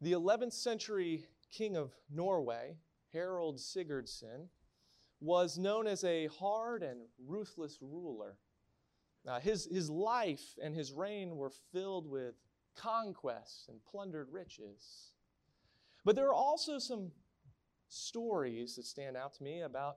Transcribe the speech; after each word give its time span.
The 0.00 0.12
11th 0.12 0.52
century 0.52 1.26
king 1.50 1.76
of 1.76 1.92
Norway, 2.08 2.76
Harald 3.12 3.58
Sigurdsson, 3.58 4.48
was 5.20 5.58
known 5.58 5.88
as 5.88 6.04
a 6.04 6.28
hard 6.28 6.84
and 6.84 7.00
ruthless 7.26 7.78
ruler. 7.80 8.36
Uh, 9.26 9.40
his, 9.40 9.66
his 9.70 9.90
life 9.90 10.56
and 10.62 10.74
his 10.74 10.92
reign 10.92 11.36
were 11.36 11.50
filled 11.72 12.08
with 12.08 12.34
conquests 12.76 13.68
and 13.68 13.84
plundered 13.84 14.28
riches. 14.30 15.10
But 16.04 16.14
there 16.14 16.28
are 16.28 16.34
also 16.34 16.78
some 16.78 17.10
stories 17.88 18.76
that 18.76 18.84
stand 18.84 19.16
out 19.16 19.34
to 19.34 19.42
me 19.42 19.62
about 19.62 19.96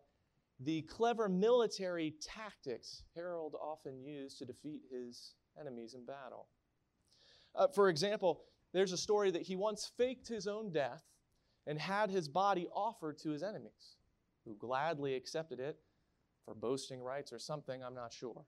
the 0.60 0.82
clever 0.84 1.30
military 1.30 2.16
tactics 2.22 3.04
Harold 3.16 3.56
often 3.62 4.04
used 4.04 4.40
to 4.40 4.46
defeat 4.46 4.82
his 4.92 5.34
enemies 5.60 5.94
in 5.94 6.06
battle. 6.06 6.48
Uh, 7.56 7.68
for 7.68 7.90
example, 7.90 8.42
there's 8.74 8.92
a 8.92 8.98
story 8.98 9.32
that 9.32 9.44
he 9.44 9.56
once 9.56 9.92
faked 9.98 10.28
his 10.28 10.48
own 10.48 10.72
death 10.72 11.04
and 11.68 11.80
had 11.80 12.10
his 12.10 12.28
body 12.28 12.68
offered 12.74 13.18
to 13.20 13.30
his 13.30 13.44
enemies, 13.44 13.98
who 14.46 14.56
gladly 14.56 15.16
accepted 15.16 15.60
it 15.60 15.78
for 16.46 16.56
boasting 16.56 17.02
rights 17.02 17.32
or 17.32 17.40
something, 17.40 17.84
I'm 17.84 17.94
not 17.94 18.14
sure. 18.14 18.46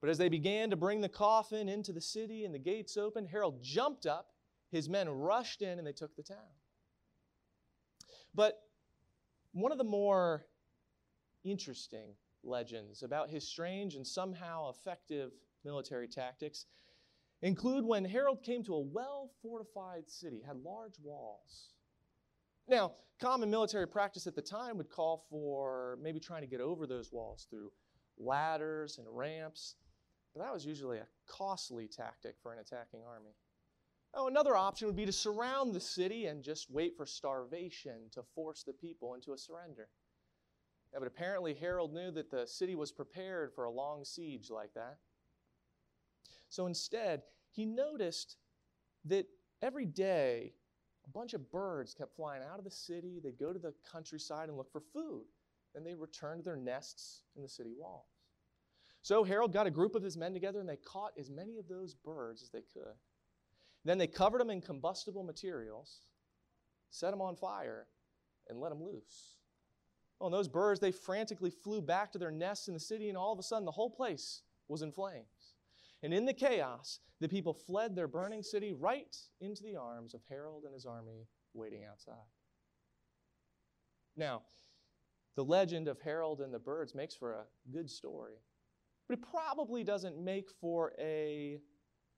But 0.00 0.10
as 0.10 0.18
they 0.18 0.28
began 0.28 0.70
to 0.70 0.76
bring 0.76 1.00
the 1.00 1.08
coffin 1.08 1.68
into 1.68 1.92
the 1.92 2.00
city 2.00 2.44
and 2.44 2.54
the 2.54 2.58
gates 2.58 2.96
opened, 2.96 3.28
Harold 3.28 3.62
jumped 3.62 4.06
up, 4.06 4.30
his 4.70 4.88
men 4.88 5.08
rushed 5.08 5.62
in, 5.62 5.78
and 5.78 5.86
they 5.86 5.92
took 5.92 6.14
the 6.14 6.22
town. 6.22 6.36
But 8.34 8.62
one 9.52 9.72
of 9.72 9.78
the 9.78 9.84
more 9.84 10.46
interesting 11.42 12.10
legends 12.44 13.02
about 13.02 13.30
his 13.30 13.46
strange 13.48 13.96
and 13.96 14.06
somehow 14.06 14.70
effective 14.70 15.32
military 15.64 16.06
tactics 16.06 16.66
include 17.42 17.84
when 17.84 18.04
Harold 18.04 18.42
came 18.42 18.62
to 18.64 18.74
a 18.74 18.80
well 18.80 19.30
fortified 19.42 20.08
city, 20.08 20.42
had 20.46 20.56
large 20.56 20.98
walls. 21.02 21.74
Now, 22.68 22.92
common 23.20 23.50
military 23.50 23.86
practice 23.86 24.26
at 24.26 24.34
the 24.34 24.42
time 24.42 24.76
would 24.78 24.90
call 24.90 25.24
for 25.30 25.98
maybe 26.02 26.20
trying 26.20 26.42
to 26.42 26.46
get 26.48 26.60
over 26.60 26.86
those 26.86 27.12
walls 27.12 27.46
through 27.50 27.70
ladders 28.18 28.98
and 28.98 29.06
ramps, 29.10 29.76
but 30.34 30.42
that 30.42 30.52
was 30.52 30.66
usually 30.66 30.98
a 30.98 31.06
costly 31.26 31.88
tactic 31.88 32.36
for 32.42 32.52
an 32.52 32.58
attacking 32.58 33.00
army. 33.08 33.30
Oh, 34.14 34.26
another 34.26 34.56
option 34.56 34.86
would 34.86 34.96
be 34.96 35.06
to 35.06 35.12
surround 35.12 35.74
the 35.74 35.80
city 35.80 36.26
and 36.26 36.42
just 36.42 36.70
wait 36.70 36.96
for 36.96 37.06
starvation 37.06 38.10
to 38.12 38.22
force 38.34 38.62
the 38.62 38.72
people 38.72 39.14
into 39.14 39.32
a 39.32 39.38
surrender. 39.38 39.88
Yeah, 40.92 41.00
but 41.00 41.08
apparently, 41.08 41.54
Harold 41.54 41.92
knew 41.92 42.10
that 42.12 42.30
the 42.30 42.46
city 42.46 42.74
was 42.74 42.90
prepared 42.90 43.52
for 43.54 43.64
a 43.64 43.70
long 43.70 44.04
siege 44.04 44.50
like 44.50 44.72
that. 44.74 44.96
So 46.48 46.66
instead, 46.66 47.22
he 47.50 47.64
noticed 47.64 48.36
that 49.04 49.26
every 49.62 49.86
day 49.86 50.52
a 51.06 51.10
bunch 51.10 51.34
of 51.34 51.50
birds 51.50 51.94
kept 51.94 52.14
flying 52.14 52.42
out 52.42 52.58
of 52.58 52.64
the 52.64 52.70
city. 52.70 53.20
They'd 53.22 53.38
go 53.38 53.52
to 53.52 53.58
the 53.58 53.74
countryside 53.90 54.48
and 54.48 54.58
look 54.58 54.70
for 54.70 54.82
food. 54.92 55.24
Then 55.74 55.84
they'd 55.84 55.94
return 55.94 56.38
to 56.38 56.44
their 56.44 56.56
nests 56.56 57.22
in 57.36 57.42
the 57.42 57.48
city 57.48 57.72
walls. 57.76 58.06
So 59.02 59.24
Harold 59.24 59.52
got 59.52 59.66
a 59.66 59.70
group 59.70 59.94
of 59.94 60.02
his 60.02 60.16
men 60.16 60.34
together 60.34 60.60
and 60.60 60.68
they 60.68 60.76
caught 60.76 61.12
as 61.18 61.30
many 61.30 61.58
of 61.58 61.68
those 61.68 61.94
birds 61.94 62.42
as 62.42 62.50
they 62.50 62.62
could. 62.62 62.94
Then 63.84 63.96
they 63.96 64.06
covered 64.06 64.40
them 64.40 64.50
in 64.50 64.60
combustible 64.60 65.22
materials, 65.22 66.00
set 66.90 67.12
them 67.12 67.20
on 67.22 67.36
fire, 67.36 67.86
and 68.48 68.60
let 68.60 68.70
them 68.70 68.82
loose. 68.82 69.36
Well, 70.18 70.26
and 70.26 70.34
those 70.34 70.48
birds, 70.48 70.80
they 70.80 70.90
frantically 70.90 71.50
flew 71.50 71.80
back 71.80 72.12
to 72.12 72.18
their 72.18 72.32
nests 72.32 72.68
in 72.68 72.74
the 72.74 72.80
city, 72.80 73.08
and 73.08 73.16
all 73.16 73.32
of 73.32 73.38
a 73.38 73.42
sudden 73.42 73.64
the 73.64 73.70
whole 73.70 73.90
place 73.90 74.42
was 74.66 74.82
in 74.82 74.90
flames. 74.92 75.26
And 76.02 76.14
in 76.14 76.24
the 76.24 76.32
chaos, 76.32 77.00
the 77.20 77.28
people 77.28 77.52
fled 77.52 77.96
their 77.96 78.08
burning 78.08 78.42
city 78.42 78.72
right 78.72 79.16
into 79.40 79.62
the 79.62 79.76
arms 79.76 80.14
of 80.14 80.20
Harold 80.28 80.64
and 80.64 80.72
his 80.72 80.86
army 80.86 81.26
waiting 81.54 81.84
outside. 81.84 82.14
Now, 84.16 84.42
the 85.36 85.44
legend 85.44 85.88
of 85.88 86.00
Harold 86.00 86.40
and 86.40 86.52
the 86.52 86.58
birds 86.58 86.94
makes 86.94 87.14
for 87.14 87.32
a 87.32 87.46
good 87.72 87.90
story, 87.90 88.34
but 89.08 89.18
it 89.18 89.24
probably 89.30 89.84
doesn't 89.84 90.18
make 90.18 90.50
for 90.60 90.92
a 90.98 91.60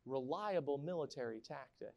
reliable 0.07 0.79
military 0.79 1.41
tactic. 1.41 1.95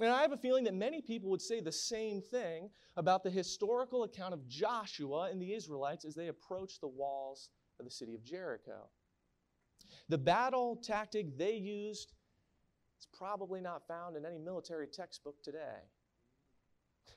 And 0.00 0.10
I 0.10 0.20
have 0.20 0.32
a 0.32 0.36
feeling 0.36 0.64
that 0.64 0.74
many 0.74 1.00
people 1.00 1.30
would 1.30 1.40
say 1.40 1.60
the 1.60 1.72
same 1.72 2.20
thing 2.20 2.68
about 2.96 3.22
the 3.22 3.30
historical 3.30 4.04
account 4.04 4.34
of 4.34 4.46
Joshua 4.46 5.30
and 5.30 5.40
the 5.40 5.54
Israelites 5.54 6.04
as 6.04 6.14
they 6.14 6.28
approached 6.28 6.80
the 6.80 6.88
walls 6.88 7.48
of 7.78 7.86
the 7.86 7.90
city 7.90 8.14
of 8.14 8.22
Jericho. 8.22 8.88
The 10.08 10.18
battle 10.18 10.76
tactic 10.76 11.36
they 11.36 11.54
used 11.54 12.12
is 12.98 13.06
probably 13.16 13.60
not 13.60 13.86
found 13.86 14.16
in 14.16 14.24
any 14.24 14.38
military 14.38 14.86
textbook 14.86 15.42
today. 15.42 15.82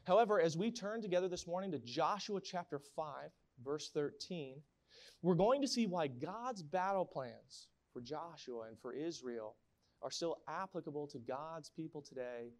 However, 0.05 0.41
as 0.41 0.57
we 0.57 0.71
turn 0.71 1.01
together 1.01 1.27
this 1.27 1.45
morning 1.45 1.71
to 1.71 1.79
Joshua 1.79 2.41
chapter 2.41 2.79
5, 2.79 3.29
verse 3.63 3.89
13, 3.93 4.55
we're 5.21 5.35
going 5.35 5.61
to 5.61 5.67
see 5.67 5.85
why 5.85 6.07
God's 6.07 6.63
battle 6.63 7.05
plans 7.05 7.67
for 7.93 8.01
Joshua 8.01 8.67
and 8.67 8.79
for 8.79 8.93
Israel 8.93 9.55
are 10.01 10.11
still 10.11 10.37
applicable 10.47 11.07
to 11.07 11.19
God's 11.19 11.69
people 11.69 12.01
today 12.01 12.53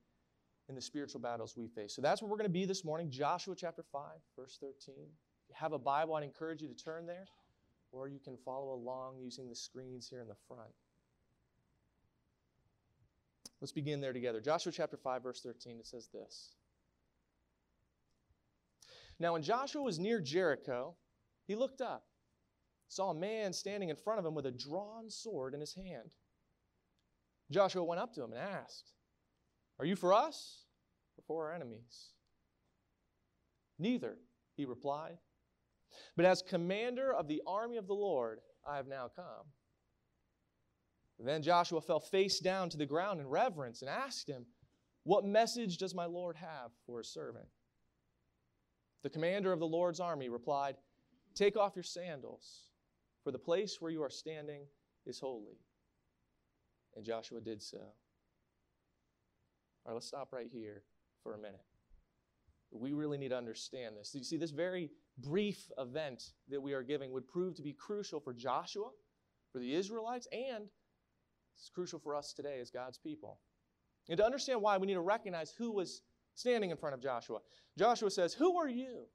in 0.67 0.75
the 0.75 0.81
spiritual 0.81 1.21
battles 1.21 1.55
we 1.57 1.67
face. 1.67 1.95
So 1.95 2.01
that's 2.01 2.21
where 2.21 2.29
we're 2.29 2.37
going 2.37 2.45
to 2.45 2.49
be 2.49 2.65
this 2.65 2.85
morning, 2.85 3.09
Joshua 3.09 3.55
chapter 3.57 3.83
5, 3.91 4.01
verse 4.35 4.57
13. 4.61 4.95
If 4.97 5.49
you 5.49 5.55
have 5.55 5.73
a 5.73 5.79
Bible, 5.79 6.15
I'd 6.15 6.23
encourage 6.23 6.61
you 6.61 6.67
to 6.67 6.75
turn 6.75 7.07
there 7.07 7.25
or 7.91 8.07
you 8.07 8.19
can 8.19 8.37
follow 8.37 8.73
along 8.73 9.19
using 9.19 9.49
the 9.49 9.55
screens 9.55 10.07
here 10.09 10.21
in 10.21 10.27
the 10.27 10.35
front. 10.47 10.71
Let's 13.61 13.71
begin 13.71 13.99
there 13.99 14.13
together. 14.13 14.39
Joshua 14.39 14.71
chapter 14.71 14.97
5, 14.97 15.23
verse 15.23 15.41
13, 15.41 15.79
it 15.79 15.87
says 15.87 16.07
this. 16.13 16.51
Now, 19.19 19.33
when 19.33 19.41
Joshua 19.41 19.81
was 19.81 19.99
near 19.99 20.21
Jericho, 20.21 20.95
he 21.45 21.55
looked 21.55 21.81
up, 21.81 22.05
saw 22.87 23.09
a 23.09 23.15
man 23.15 23.51
standing 23.51 23.89
in 23.89 23.97
front 23.97 24.19
of 24.19 24.25
him 24.25 24.33
with 24.33 24.45
a 24.45 24.51
drawn 24.51 25.09
sword 25.09 25.53
in 25.53 25.59
his 25.59 25.73
hand. 25.73 26.15
Joshua 27.51 27.83
went 27.83 27.99
up 27.99 28.13
to 28.13 28.23
him 28.23 28.31
and 28.31 28.39
asked, 28.39 28.93
Are 29.77 29.85
you 29.85 29.95
for 29.95 30.13
us 30.13 30.63
or 31.17 31.23
for 31.27 31.47
our 31.47 31.53
enemies? 31.53 32.11
Neither, 33.77 34.17
he 34.55 34.65
replied. 34.65 35.17
But 36.15 36.25
as 36.25 36.41
commander 36.41 37.13
of 37.13 37.27
the 37.27 37.41
army 37.47 37.77
of 37.77 37.87
the 37.87 37.93
Lord, 37.93 38.39
I 38.67 38.77
have 38.77 38.87
now 38.87 39.09
come. 39.15 39.45
Then 41.21 41.41
Joshua 41.41 41.81
fell 41.81 41.99
face 41.99 42.39
down 42.39 42.69
to 42.69 42.77
the 42.77 42.85
ground 42.85 43.19
in 43.19 43.27
reverence 43.27 43.81
and 43.81 43.89
asked 43.89 44.29
him, 44.29 44.45
What 45.03 45.25
message 45.25 45.77
does 45.77 45.93
my 45.93 46.05
Lord 46.05 46.37
have 46.37 46.71
for 46.85 46.99
his 46.99 47.09
servant? 47.09 47.47
The 49.03 49.09
commander 49.09 49.51
of 49.51 49.59
the 49.59 49.67
Lord's 49.67 49.99
army 49.99 50.29
replied, 50.29 50.75
Take 51.35 51.57
off 51.57 51.75
your 51.75 51.83
sandals, 51.83 52.69
for 53.23 53.31
the 53.31 53.39
place 53.39 53.77
where 53.79 53.91
you 53.91 54.01
are 54.01 54.09
standing 54.09 54.61
is 55.05 55.19
holy. 55.19 55.59
And 56.95 57.05
Joshua 57.05 57.41
did 57.41 57.61
so. 57.61 57.77
All 57.77 57.85
right, 59.87 59.93
let's 59.93 60.07
stop 60.07 60.31
right 60.31 60.49
here 60.51 60.83
for 61.23 61.33
a 61.33 61.37
minute. 61.37 61.65
We 62.71 62.93
really 62.93 63.17
need 63.17 63.29
to 63.29 63.37
understand 63.37 63.95
this. 63.97 64.13
You 64.13 64.23
see, 64.23 64.37
this 64.37 64.51
very 64.51 64.91
brief 65.21 65.69
event 65.77 66.23
that 66.49 66.61
we 66.61 66.73
are 66.73 66.83
giving 66.83 67.11
would 67.11 67.27
prove 67.27 67.55
to 67.55 67.61
be 67.61 67.73
crucial 67.73 68.19
for 68.19 68.33
Joshua, 68.33 68.89
for 69.51 69.59
the 69.59 69.73
Israelites, 69.73 70.27
and 70.31 70.65
it's 71.55 71.69
crucial 71.69 71.99
for 71.99 72.15
us 72.15 72.33
today 72.33 72.59
as 72.59 72.69
God's 72.69 72.97
people. 72.97 73.39
And 74.09 74.17
to 74.17 74.25
understand 74.25 74.61
why, 74.61 74.77
we 74.77 74.87
need 74.87 74.93
to 74.93 75.01
recognize 75.01 75.51
who 75.51 75.71
was 75.71 76.01
standing 76.33 76.71
in 76.71 76.77
front 76.77 76.95
of 76.95 77.01
Joshua. 77.01 77.39
Joshua 77.77 78.09
says, 78.09 78.33
Who 78.33 78.57
are 78.57 78.67
you? 78.67 79.05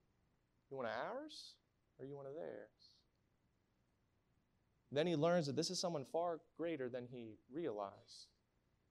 You 0.70 0.76
one 0.76 0.86
of 0.86 0.92
ours 0.92 1.54
or 1.98 2.06
you 2.06 2.16
one 2.16 2.26
of 2.26 2.34
theirs? 2.34 2.68
Then 4.92 5.06
he 5.06 5.16
learns 5.16 5.46
that 5.46 5.56
this 5.56 5.70
is 5.70 5.80
someone 5.80 6.04
far 6.04 6.40
greater 6.56 6.88
than 6.88 7.06
he 7.10 7.38
realized. 7.52 8.28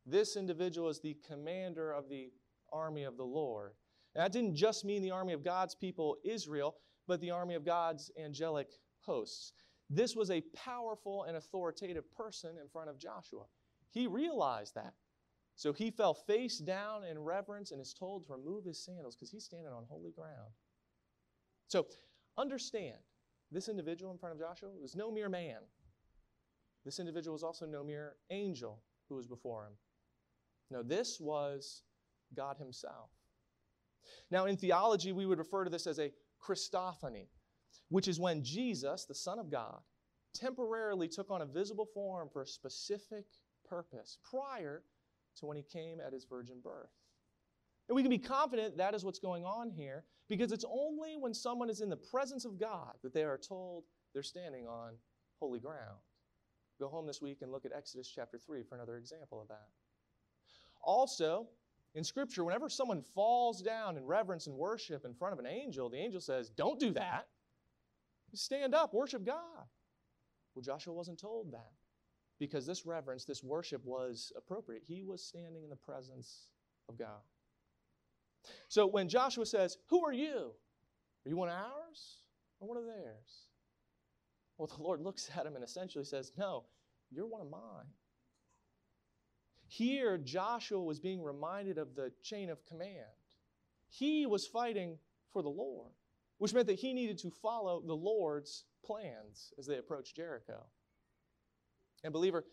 This 0.05 0.35
individual 0.35 0.89
is 0.89 0.99
the 0.99 1.17
commander 1.25 1.91
of 1.91 2.09
the 2.09 2.31
army 2.73 3.03
of 3.03 3.15
the 3.15 3.23
Lord. 3.23 3.71
And 4.13 4.23
that 4.23 4.33
didn't 4.33 4.55
just 4.55 4.83
mean 4.83 5.01
the 5.01 5.11
army 5.11 5.33
of 5.33 5.43
God's 5.43 5.75
people, 5.75 6.17
Israel, 6.25 6.75
but 7.07 7.21
the 7.21 7.31
army 7.31 7.55
of 7.55 7.65
God's 7.65 8.11
angelic 8.21 8.69
hosts. 8.99 9.53
This 9.89 10.15
was 10.15 10.31
a 10.31 10.41
powerful 10.55 11.23
and 11.23 11.37
authoritative 11.37 12.11
person 12.11 12.51
in 12.61 12.67
front 12.69 12.89
of 12.89 12.97
Joshua. 12.97 13.43
He 13.91 14.07
realized 14.07 14.75
that. 14.75 14.93
So 15.55 15.71
he 15.71 15.91
fell 15.91 16.13
face 16.13 16.57
down 16.57 17.03
in 17.03 17.19
reverence 17.19 17.71
and 17.71 17.79
is 17.79 17.93
told 17.93 18.25
to 18.25 18.33
remove 18.33 18.65
his 18.65 18.83
sandals 18.83 19.15
because 19.15 19.29
he's 19.29 19.43
standing 19.43 19.71
on 19.71 19.85
holy 19.87 20.11
ground. 20.11 20.51
So 21.67 21.85
understand, 22.37 22.97
this 23.51 23.69
individual 23.69 24.11
in 24.11 24.17
front 24.17 24.33
of 24.33 24.39
Joshua 24.39 24.69
was 24.81 24.95
no 24.95 25.11
mere 25.11 25.29
man. 25.29 25.59
This 26.85 26.99
individual 26.99 27.33
was 27.33 27.43
also 27.43 27.65
no 27.65 27.83
mere 27.83 28.15
angel 28.31 28.81
who 29.09 29.15
was 29.15 29.27
before 29.27 29.65
him. 29.65 29.73
No, 30.71 30.81
this 30.81 31.19
was 31.19 31.83
God 32.35 32.57
Himself. 32.57 33.11
Now, 34.31 34.45
in 34.45 34.57
theology, 34.57 35.11
we 35.11 35.25
would 35.25 35.37
refer 35.37 35.63
to 35.63 35.69
this 35.69 35.87
as 35.87 35.99
a 35.99 36.11
Christophany, 36.45 37.27
which 37.89 38.07
is 38.07 38.19
when 38.19 38.43
Jesus, 38.43 39.05
the 39.05 39.15
Son 39.15 39.39
of 39.39 39.49
God, 39.51 39.79
temporarily 40.33 41.07
took 41.07 41.29
on 41.29 41.41
a 41.41 41.45
visible 41.45 41.87
form 41.93 42.29
for 42.31 42.41
a 42.41 42.47
specific 42.47 43.25
purpose 43.67 44.17
prior 44.29 44.83
to 45.37 45.45
when 45.45 45.57
he 45.57 45.63
came 45.63 45.99
at 45.99 46.13
his 46.13 46.25
virgin 46.25 46.57
birth. 46.63 46.91
And 47.87 47.95
we 47.95 48.01
can 48.01 48.09
be 48.09 48.17
confident 48.17 48.77
that 48.77 48.93
is 48.93 49.03
what's 49.03 49.19
going 49.19 49.43
on 49.43 49.69
here 49.69 50.05
because 50.29 50.51
it's 50.51 50.65
only 50.69 51.15
when 51.17 51.33
someone 51.33 51.69
is 51.69 51.81
in 51.81 51.89
the 51.89 51.97
presence 51.97 52.45
of 52.45 52.59
God 52.59 52.93
that 53.03 53.13
they 53.13 53.23
are 53.23 53.37
told 53.37 53.83
they're 54.13 54.23
standing 54.23 54.67
on 54.67 54.93
holy 55.39 55.59
ground. 55.59 55.99
Go 56.79 56.87
home 56.87 57.05
this 57.05 57.21
week 57.21 57.39
and 57.41 57.51
look 57.51 57.65
at 57.65 57.71
Exodus 57.75 58.11
chapter 58.13 58.37
3 58.37 58.63
for 58.63 58.75
another 58.75 58.97
example 58.97 59.41
of 59.41 59.47
that. 59.49 59.67
Also, 60.81 61.47
in 61.95 62.03
Scripture, 62.03 62.43
whenever 62.43 62.69
someone 62.69 63.01
falls 63.01 63.61
down 63.61 63.97
in 63.97 64.05
reverence 64.05 64.47
and 64.47 64.55
worship 64.55 65.05
in 65.05 65.13
front 65.13 65.33
of 65.33 65.39
an 65.39 65.45
angel, 65.45 65.89
the 65.89 65.97
angel 65.97 66.21
says, 66.21 66.49
Don't 66.49 66.79
do 66.79 66.91
that. 66.93 67.27
Stand 68.33 68.73
up, 68.73 68.93
worship 68.93 69.23
God. 69.23 69.67
Well, 70.55 70.63
Joshua 70.63 70.93
wasn't 70.93 71.19
told 71.19 71.53
that 71.53 71.71
because 72.39 72.65
this 72.65 72.85
reverence, 72.85 73.25
this 73.25 73.43
worship 73.43 73.83
was 73.85 74.31
appropriate. 74.35 74.81
He 74.85 75.03
was 75.03 75.23
standing 75.23 75.63
in 75.63 75.69
the 75.69 75.75
presence 75.75 76.47
of 76.89 76.97
God. 76.97 77.21
So 78.67 78.87
when 78.87 79.07
Joshua 79.07 79.45
says, 79.45 79.77
Who 79.89 80.03
are 80.03 80.13
you? 80.13 80.51
Are 81.25 81.29
you 81.29 81.37
one 81.37 81.49
of 81.49 81.55
ours 81.55 82.17
or 82.59 82.67
one 82.67 82.77
of 82.77 82.85
theirs? 82.85 83.47
Well, 84.57 84.67
the 84.67 84.81
Lord 84.81 85.01
looks 85.01 85.29
at 85.37 85.45
him 85.45 85.55
and 85.55 85.63
essentially 85.63 86.05
says, 86.05 86.31
No, 86.37 86.65
you're 87.11 87.27
one 87.27 87.41
of 87.41 87.49
mine. 87.49 87.85
Here, 89.75 90.19
Joshua 90.19 90.79
was 90.79 90.99
being 90.99 91.23
reminded 91.23 91.79
of 91.79 91.95
the 91.95 92.11
chain 92.21 92.51
of 92.51 92.63
command. 92.63 93.07
He 93.89 94.27
was 94.27 94.45
fighting 94.45 94.99
for 95.31 95.41
the 95.41 95.49
Lord, 95.49 95.93
which 96.37 96.53
meant 96.53 96.67
that 96.67 96.77
he 96.77 96.93
needed 96.93 97.17
to 97.19 97.31
follow 97.31 97.81
the 97.83 97.95
Lord's 97.95 98.65
plans 98.85 99.51
as 99.57 99.65
they 99.65 99.79
approached 99.79 100.15
Jericho. 100.15 100.61
And, 102.03 102.13
believer, 102.13 102.45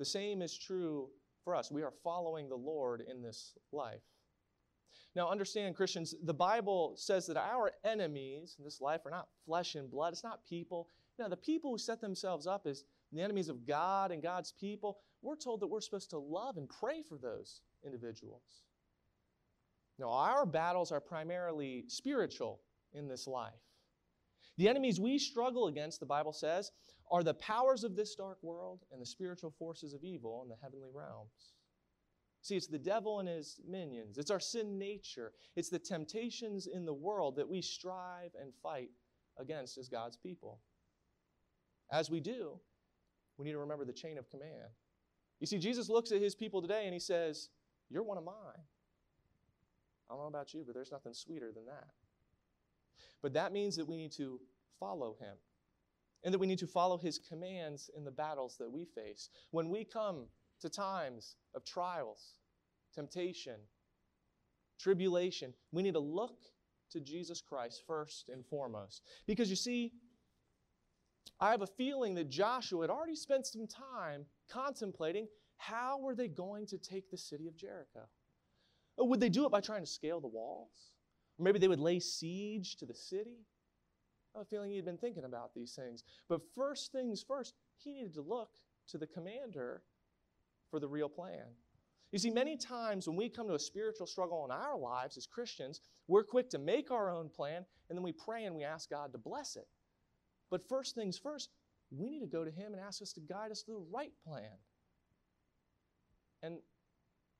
the 0.00 0.04
same 0.04 0.42
is 0.42 0.58
true 0.58 1.08
for 1.44 1.54
us. 1.54 1.70
We 1.70 1.84
are 1.84 1.92
following 2.02 2.48
the 2.48 2.56
Lord 2.56 3.04
in 3.08 3.22
this 3.22 3.52
life. 3.70 4.02
Now, 5.14 5.30
understand, 5.30 5.76
Christians, 5.76 6.16
the 6.24 6.34
Bible 6.34 6.94
says 6.96 7.28
that 7.28 7.36
our 7.36 7.74
enemies 7.84 8.56
in 8.58 8.64
this 8.64 8.80
life 8.80 9.06
are 9.06 9.10
not 9.12 9.28
flesh 9.44 9.76
and 9.76 9.88
blood, 9.88 10.14
it's 10.14 10.24
not 10.24 10.44
people. 10.48 10.88
Now, 11.16 11.28
the 11.28 11.36
people 11.36 11.70
who 11.70 11.78
set 11.78 12.00
themselves 12.00 12.48
up 12.48 12.66
as 12.66 12.82
the 13.12 13.22
enemies 13.22 13.48
of 13.48 13.64
God 13.64 14.10
and 14.10 14.20
God's 14.20 14.50
people, 14.50 14.98
we're 15.26 15.36
told 15.36 15.60
that 15.60 15.66
we're 15.66 15.80
supposed 15.80 16.10
to 16.10 16.18
love 16.18 16.56
and 16.56 16.68
pray 16.68 17.02
for 17.02 17.18
those 17.18 17.60
individuals. 17.84 18.62
Now, 19.98 20.10
our 20.10 20.46
battles 20.46 20.92
are 20.92 21.00
primarily 21.00 21.84
spiritual 21.88 22.60
in 22.92 23.08
this 23.08 23.26
life. 23.26 23.52
The 24.58 24.68
enemies 24.68 25.00
we 25.00 25.18
struggle 25.18 25.66
against, 25.66 26.00
the 26.00 26.06
Bible 26.06 26.32
says, 26.32 26.70
are 27.10 27.22
the 27.22 27.34
powers 27.34 27.84
of 27.84 27.96
this 27.96 28.14
dark 28.14 28.38
world 28.42 28.84
and 28.92 29.00
the 29.00 29.06
spiritual 29.06 29.50
forces 29.58 29.94
of 29.94 30.04
evil 30.04 30.42
in 30.42 30.48
the 30.48 30.56
heavenly 30.62 30.88
realms. 30.92 31.54
See, 32.42 32.56
it's 32.56 32.68
the 32.68 32.78
devil 32.78 33.18
and 33.18 33.28
his 33.28 33.60
minions. 33.68 34.18
It's 34.18 34.30
our 34.30 34.40
sin 34.40 34.78
nature. 34.78 35.32
It's 35.56 35.68
the 35.68 35.78
temptations 35.78 36.68
in 36.68 36.84
the 36.84 36.94
world 36.94 37.36
that 37.36 37.48
we 37.48 37.60
strive 37.60 38.30
and 38.40 38.52
fight 38.62 38.90
against 39.38 39.78
as 39.78 39.88
God's 39.88 40.16
people. 40.16 40.60
As 41.90 42.10
we 42.10 42.20
do, 42.20 42.60
we 43.36 43.44
need 43.44 43.52
to 43.52 43.58
remember 43.58 43.84
the 43.84 43.92
chain 43.92 44.18
of 44.18 44.30
command. 44.30 44.70
You 45.40 45.46
see, 45.46 45.58
Jesus 45.58 45.88
looks 45.88 46.12
at 46.12 46.20
his 46.20 46.34
people 46.34 46.62
today 46.62 46.84
and 46.84 46.94
he 46.94 47.00
says, 47.00 47.50
You're 47.90 48.02
one 48.02 48.18
of 48.18 48.24
mine. 48.24 48.34
I 50.08 50.14
don't 50.14 50.22
know 50.22 50.28
about 50.28 50.54
you, 50.54 50.62
but 50.64 50.74
there's 50.74 50.92
nothing 50.92 51.14
sweeter 51.14 51.50
than 51.52 51.66
that. 51.66 51.88
But 53.22 53.32
that 53.34 53.52
means 53.52 53.76
that 53.76 53.86
we 53.86 53.96
need 53.96 54.12
to 54.12 54.40
follow 54.78 55.16
him 55.18 55.36
and 56.24 56.32
that 56.32 56.38
we 56.38 56.46
need 56.46 56.58
to 56.58 56.66
follow 56.66 56.96
his 56.98 57.18
commands 57.18 57.90
in 57.96 58.04
the 58.04 58.10
battles 58.10 58.56
that 58.58 58.70
we 58.70 58.84
face. 58.84 59.30
When 59.50 59.68
we 59.68 59.84
come 59.84 60.26
to 60.60 60.68
times 60.68 61.36
of 61.54 61.64
trials, 61.64 62.34
temptation, 62.94 63.56
tribulation, 64.78 65.52
we 65.72 65.82
need 65.82 65.94
to 65.94 66.00
look 66.00 66.38
to 66.90 67.00
Jesus 67.00 67.40
Christ 67.40 67.82
first 67.86 68.28
and 68.28 68.44
foremost. 68.46 69.02
Because 69.26 69.50
you 69.50 69.56
see, 69.56 69.92
I 71.40 71.50
have 71.50 71.62
a 71.62 71.66
feeling 71.66 72.14
that 72.14 72.30
Joshua 72.30 72.82
had 72.82 72.90
already 72.90 73.16
spent 73.16 73.46
some 73.46 73.66
time 73.66 74.24
contemplating 74.50 75.28
how 75.56 75.98
were 75.98 76.14
they 76.14 76.28
going 76.28 76.66
to 76.66 76.78
take 76.78 77.10
the 77.10 77.16
city 77.16 77.46
of 77.48 77.56
Jericho? 77.56 78.08
Or 78.96 79.08
would 79.08 79.20
they 79.20 79.28
do 79.28 79.46
it 79.46 79.52
by 79.52 79.60
trying 79.60 79.82
to 79.82 79.90
scale 79.90 80.20
the 80.20 80.28
walls? 80.28 80.92
Or 81.38 81.44
maybe 81.44 81.58
they 81.58 81.68
would 81.68 81.80
lay 81.80 82.00
siege 82.00 82.76
to 82.76 82.86
the 82.86 82.94
city? 82.94 83.46
I 84.34 84.38
have 84.38 84.46
a 84.46 84.48
feeling 84.48 84.70
he 84.70 84.76
had 84.76 84.84
been 84.84 84.98
thinking 84.98 85.24
about 85.24 85.54
these 85.54 85.74
things. 85.74 86.02
But 86.28 86.42
first 86.54 86.92
things 86.92 87.24
first, 87.26 87.54
he 87.78 87.92
needed 87.92 88.14
to 88.14 88.22
look 88.22 88.50
to 88.88 88.98
the 88.98 89.06
commander 89.06 89.82
for 90.70 90.78
the 90.78 90.88
real 90.88 91.08
plan. 91.08 91.46
You 92.12 92.18
see, 92.18 92.30
many 92.30 92.56
times 92.56 93.08
when 93.08 93.16
we 93.16 93.28
come 93.28 93.48
to 93.48 93.54
a 93.54 93.58
spiritual 93.58 94.06
struggle 94.06 94.44
in 94.44 94.50
our 94.50 94.78
lives 94.78 95.16
as 95.16 95.26
Christians, 95.26 95.80
we're 96.06 96.22
quick 96.22 96.48
to 96.50 96.58
make 96.58 96.90
our 96.90 97.10
own 97.10 97.28
plan 97.28 97.64
and 97.88 97.96
then 97.96 98.02
we 98.02 98.12
pray 98.12 98.44
and 98.44 98.54
we 98.54 98.64
ask 98.64 98.90
God 98.90 99.12
to 99.12 99.18
bless 99.18 99.56
it. 99.56 99.66
But 100.50 100.66
first 100.68 100.94
things 100.94 101.18
first, 101.18 101.50
we 101.90 102.10
need 102.10 102.20
to 102.20 102.26
go 102.26 102.44
to 102.44 102.50
Him 102.50 102.72
and 102.72 102.82
ask 102.82 103.02
us 103.02 103.12
to 103.14 103.20
guide 103.20 103.50
us 103.50 103.62
to 103.62 103.72
the 103.72 103.84
right 103.92 104.12
plan. 104.26 104.50
And 106.42 106.58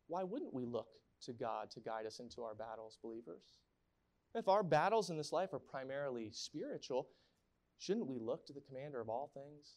why 0.09 0.23
wouldn't 0.23 0.55
we 0.55 0.65
look 0.65 0.89
to 1.23 1.33
God 1.33 1.71
to 1.73 1.81
guide 1.81 2.07
us 2.07 2.21
into 2.21 2.43
our 2.43 2.55
battles, 2.55 2.99
believers? 3.03 3.55
If 4.35 4.49
our 4.49 4.63
battles 4.63 5.11
in 5.11 5.17
this 5.17 5.33
life 5.33 5.53
are 5.53 5.59
primarily 5.59 6.31
spiritual, 6.33 7.09
shouldn't 7.79 8.07
we 8.07 8.19
look 8.19 8.47
to 8.47 8.53
the 8.53 8.61
commander 8.61 9.01
of 9.01 9.09
all 9.09 9.31
things, 9.35 9.77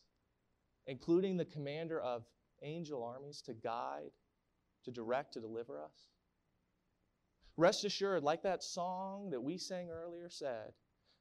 including 0.88 1.38
the 1.38 1.45
commander 1.45 2.00
of 2.01 2.24
angel 2.62 3.04
armies, 3.04 3.42
to 3.44 3.54
guide, 3.54 4.12
to 4.86 4.92
direct, 4.92 5.33
to 5.33 5.39
deliver 5.39 5.81
us? 5.81 6.10
Rest 7.57 7.83
assured, 7.86 8.24
like 8.24 8.44
that 8.44 8.63
song 8.63 9.30
that 9.31 9.42
we 9.42 9.57
sang 9.57 9.89
earlier 9.89 10.30
said, 10.30 10.74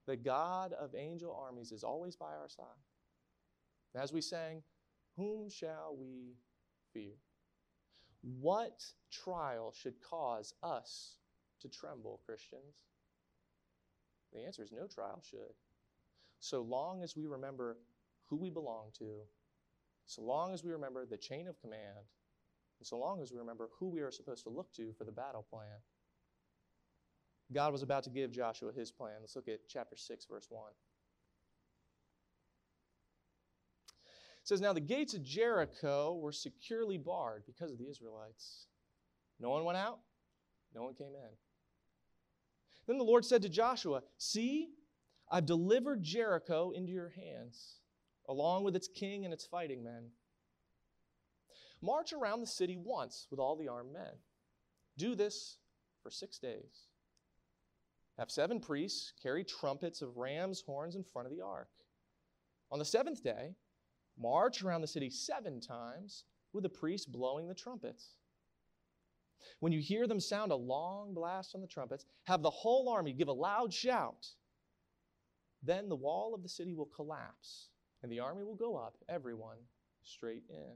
the 0.07 0.17
God 0.17 0.73
of 0.73 0.95
angel 0.95 1.37
armies 1.37 1.73
is 1.73 1.85
always 1.85 2.17
by 2.17 2.35
our 2.35 2.49
side. 2.49 2.67
As 3.99 4.13
we 4.13 4.21
sang, 4.21 4.63
Whom 5.19 5.51
shall 5.51 5.97
we 5.99 6.37
fear? 6.95 7.17
What 8.23 8.85
trial 9.11 9.75
should 9.77 10.01
cause 10.01 10.55
us 10.63 11.17
to 11.61 11.69
tremble, 11.69 12.21
Christians? 12.25 12.77
The 14.33 14.45
answer 14.45 14.63
is 14.63 14.71
no 14.71 14.87
trial 14.87 15.21
should. 15.29 15.55
So 16.39 16.63
long 16.63 17.03
as 17.03 17.17
we 17.17 17.27
remember 17.27 17.79
who 18.27 18.37
we 18.37 18.49
belong 18.49 18.91
to, 19.01 19.23
so 20.07 20.23
long 20.23 20.55
as 20.55 20.63
we 20.63 20.71
remember 20.71 21.05
the 21.05 21.17
chain 21.17 21.49
of 21.49 21.61
command, 21.61 22.07
and 22.79 22.87
so 22.87 22.97
long 22.97 23.21
as 23.21 23.33
we 23.33 23.39
remember 23.39 23.71
who 23.81 23.89
we 23.89 24.01
are 24.01 24.13
supposed 24.13 24.45
to 24.45 24.51
look 24.51 24.73
to 24.75 24.93
for 24.97 25.05
the 25.05 25.11
battle 25.11 25.45
plan. 25.51 25.83
God 27.53 27.73
was 27.73 27.83
about 27.83 28.05
to 28.05 28.11
give 28.11 28.31
Joshua 28.31 28.73
his 28.73 28.93
plan. 28.93 29.17
Let's 29.21 29.35
look 29.35 29.49
at 29.49 29.67
chapter 29.69 29.97
6, 29.97 30.27
verse 30.27 30.47
1. 30.49 30.63
Says, 34.49 34.63
Now 34.63 34.73
the 34.73 34.81
gates 34.81 35.13
of 35.13 35.23
Jericho 35.23 36.15
were 36.15 36.33
securely 36.33 36.97
barred 36.97 37.43
because 37.47 37.71
of 37.71 37.79
the 37.79 37.89
Israelites. 37.89 38.67
No 39.39 39.51
one 39.51 39.65
went 39.65 39.77
out, 39.77 39.99
no 40.75 40.83
one 40.83 40.95
came 40.95 41.15
in. 41.15 41.31
Then 42.87 42.97
the 42.97 43.05
Lord 43.05 43.27
said 43.27 43.43
to 43.43 43.51
Joshua, 43.51 44.03
See, 44.17 44.71
I've 45.31 45.45
delivered 45.45 46.03
Jericho 46.03 46.71
into 46.71 46.91
your 46.91 47.11
hands, 47.11 47.81
along 48.27 48.65
with 48.65 48.75
its 48.75 48.89
king 48.89 49.27
and 49.27 49.35
its 49.35 49.45
fighting 49.45 49.85
men. 49.85 50.09
March 51.83 52.15
around 52.15 52.41
the 52.41 52.47
city 52.47 52.79
once 52.79 53.27
with 53.31 53.39
all 53.39 53.55
the 53.55 53.69
armed 53.69 53.93
men. 53.93 54.15
Do 54.97 55.15
this 55.15 55.59
for 56.03 56.11
six 56.11 56.39
days. 56.39 56.87
Have 58.19 58.31
seven 58.31 58.61
priests 58.61 59.13
carry 59.23 59.45
trumpets 59.45 60.01
of 60.01 60.17
ram's 60.17 60.63
horns 60.63 60.97
in 60.97 61.05
front 61.05 61.29
of 61.29 61.37
the 61.37 61.45
ark. 61.45 61.69
On 62.73 62.79
the 62.79 62.85
seventh 62.85 63.23
day, 63.23 63.55
march 64.21 64.63
around 64.63 64.81
the 64.81 64.87
city 64.87 65.11
seven 65.11 65.61
times 65.61 66.25
with 66.53 66.63
the 66.63 66.69
priests 66.69 67.07
blowing 67.07 67.49
the 67.49 67.55
trumpets. 67.55 68.15
When 69.61 69.73
you 69.73 69.81
hear 69.81 70.07
them 70.07 70.21
sound 70.21 70.53
a 70.53 70.57
long 70.57 71.15
blast 71.15 71.55
on 71.55 71.61
the 71.61 71.67
trumpets, 71.67 72.05
have 72.25 72.43
the 72.43 72.51
whole 72.51 72.89
army 72.89 73.13
give 73.13 73.29
a 73.29 73.33
loud 73.33 73.73
shout. 73.73 74.27
Then 75.63 75.89
the 75.89 75.97
wall 75.97 76.35
of 76.35 76.43
the 76.43 76.49
city 76.49 76.75
will 76.75 76.87
collapse, 76.87 77.69
and 78.03 78.13
the 78.13 78.21
army 78.21 78.45
will 78.45 78.55
go 78.55 78.77
up, 78.77 78.97
everyone 79.09 79.57
straight 80.03 80.45
in. 80.49 80.75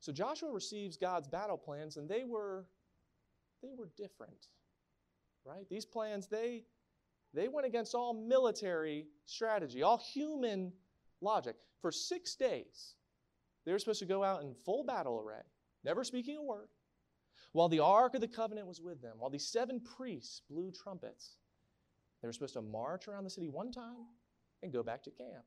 So 0.00 0.10
Joshua 0.12 0.50
receives 0.50 0.96
God's 0.96 1.28
battle 1.28 1.56
plans, 1.56 1.96
and 1.96 2.08
they 2.08 2.24
were, 2.24 2.66
they 3.62 3.72
were 3.76 3.88
different, 3.96 4.48
right? 5.44 5.68
These 5.70 5.84
plans, 5.84 6.26
they, 6.26 6.64
they 7.34 7.48
went 7.48 7.66
against 7.66 7.94
all 7.94 8.12
military 8.14 9.06
strategy, 9.26 9.82
all 9.82 9.98
human 9.98 10.72
logic. 11.20 11.56
For 11.80 11.90
six 11.90 12.34
days, 12.34 12.94
they 13.64 13.72
were 13.72 13.78
supposed 13.78 14.00
to 14.00 14.06
go 14.06 14.22
out 14.22 14.42
in 14.42 14.54
full 14.54 14.84
battle 14.84 15.18
array, 15.18 15.42
never 15.84 16.04
speaking 16.04 16.36
a 16.36 16.42
word, 16.42 16.68
while 17.52 17.68
the 17.68 17.80
Ark 17.80 18.14
of 18.14 18.20
the 18.20 18.28
Covenant 18.28 18.66
was 18.66 18.80
with 18.80 19.00
them, 19.00 19.14
while 19.18 19.30
these 19.30 19.46
seven 19.46 19.80
priests 19.80 20.42
blew 20.48 20.70
trumpets. 20.70 21.36
They 22.20 22.28
were 22.28 22.32
supposed 22.32 22.54
to 22.54 22.62
march 22.62 23.08
around 23.08 23.24
the 23.24 23.30
city 23.30 23.48
one 23.48 23.72
time 23.72 24.06
and 24.62 24.72
go 24.72 24.82
back 24.82 25.02
to 25.04 25.10
camp. 25.10 25.44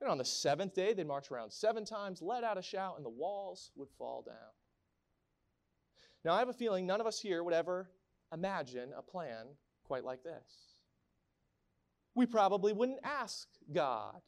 And 0.00 0.10
on 0.10 0.18
the 0.18 0.24
seventh 0.24 0.74
day, 0.74 0.94
they'd 0.94 1.06
march 1.06 1.30
around 1.30 1.52
seven 1.52 1.84
times, 1.84 2.22
let 2.22 2.44
out 2.44 2.58
a 2.58 2.62
shout, 2.62 2.94
and 2.96 3.04
the 3.04 3.10
walls 3.10 3.70
would 3.76 3.90
fall 3.98 4.22
down. 4.26 4.34
Now, 6.24 6.32
I 6.34 6.38
have 6.38 6.48
a 6.48 6.54
feeling 6.54 6.86
none 6.86 7.00
of 7.00 7.06
us 7.06 7.20
here 7.20 7.44
would 7.44 7.54
ever 7.54 7.90
imagine 8.32 8.92
a 8.96 9.02
plan 9.02 9.46
quite 9.84 10.04
like 10.04 10.22
this. 10.22 10.71
We 12.14 12.26
probably 12.26 12.72
wouldn't 12.72 13.00
ask 13.02 13.48
God 13.72 14.20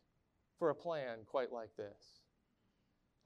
for 0.59 0.71
a 0.71 0.75
plan 0.75 1.19
quite 1.27 1.53
like 1.53 1.77
this. 1.77 2.21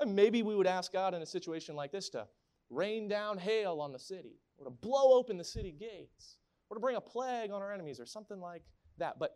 And 0.00 0.14
maybe 0.14 0.42
we 0.42 0.54
would 0.54 0.66
ask 0.66 0.92
God 0.92 1.14
in 1.14 1.22
a 1.22 1.26
situation 1.26 1.74
like 1.74 1.92
this 1.92 2.08
to 2.10 2.26
rain 2.70 3.08
down 3.08 3.38
hail 3.38 3.80
on 3.80 3.92
the 3.92 3.98
city, 3.98 4.40
or 4.58 4.64
to 4.64 4.70
blow 4.70 5.14
open 5.14 5.36
the 5.36 5.44
city 5.44 5.72
gates, 5.72 6.36
or 6.70 6.76
to 6.76 6.80
bring 6.80 6.96
a 6.96 7.00
plague 7.00 7.50
on 7.50 7.62
our 7.62 7.72
enemies, 7.72 7.98
or 7.98 8.06
something 8.06 8.40
like 8.40 8.62
that. 8.98 9.18
But 9.18 9.32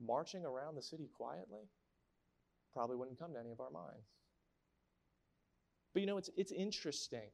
marching 0.00 0.44
around 0.44 0.74
the 0.74 0.82
city 0.82 1.08
quietly 1.14 1.68
probably 2.72 2.96
wouldn't 2.96 3.18
come 3.18 3.32
to 3.32 3.38
any 3.38 3.52
of 3.52 3.60
our 3.60 3.70
minds. 3.70 4.08
But 5.92 6.00
you 6.00 6.06
know, 6.06 6.18
it's, 6.18 6.30
it's 6.36 6.52
interesting. 6.52 7.30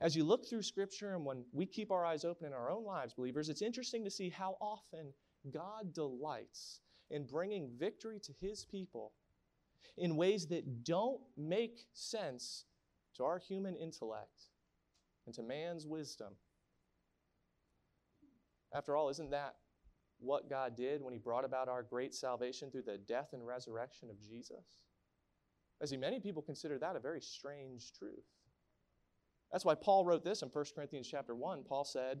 As 0.00 0.14
you 0.14 0.24
look 0.24 0.46
through 0.46 0.62
Scripture 0.62 1.14
and 1.14 1.24
when 1.24 1.44
we 1.52 1.64
keep 1.64 1.90
our 1.90 2.04
eyes 2.04 2.24
open 2.24 2.46
in 2.46 2.52
our 2.52 2.70
own 2.70 2.84
lives, 2.84 3.14
believers, 3.14 3.48
it's 3.48 3.62
interesting 3.62 4.04
to 4.04 4.10
see 4.10 4.28
how 4.28 4.56
often 4.60 5.12
God 5.50 5.92
delights 5.92 6.80
in 7.10 7.26
bringing 7.26 7.70
victory 7.78 8.18
to 8.20 8.32
His 8.40 8.64
people 8.64 9.12
in 9.96 10.16
ways 10.16 10.46
that 10.48 10.84
don't 10.84 11.20
make 11.36 11.80
sense 11.92 12.64
to 13.16 13.24
our 13.24 13.38
human 13.38 13.76
intellect 13.76 14.50
and 15.26 15.34
to 15.34 15.42
man's 15.42 15.86
wisdom. 15.86 16.34
After 18.74 18.96
all, 18.96 19.10
isn't 19.10 19.30
that 19.30 19.56
what 20.18 20.48
God 20.48 20.76
did 20.76 21.02
when 21.02 21.12
He 21.12 21.18
brought 21.18 21.44
about 21.44 21.68
our 21.68 21.82
great 21.82 22.14
salvation 22.14 22.70
through 22.70 22.82
the 22.82 22.98
death 22.98 23.30
and 23.32 23.46
resurrection 23.46 24.08
of 24.08 24.20
Jesus? 24.20 24.78
I 25.82 25.86
see 25.86 25.96
many 25.96 26.20
people 26.20 26.42
consider 26.42 26.78
that 26.78 26.96
a 26.96 27.00
very 27.00 27.20
strange 27.20 27.92
truth. 27.92 28.24
That's 29.50 29.64
why 29.64 29.74
Paul 29.74 30.06
wrote 30.06 30.24
this 30.24 30.42
in 30.42 30.48
1 30.48 30.64
Corinthians 30.74 31.08
chapter 31.10 31.34
1. 31.34 31.64
Paul 31.64 31.84
said, 31.84 32.20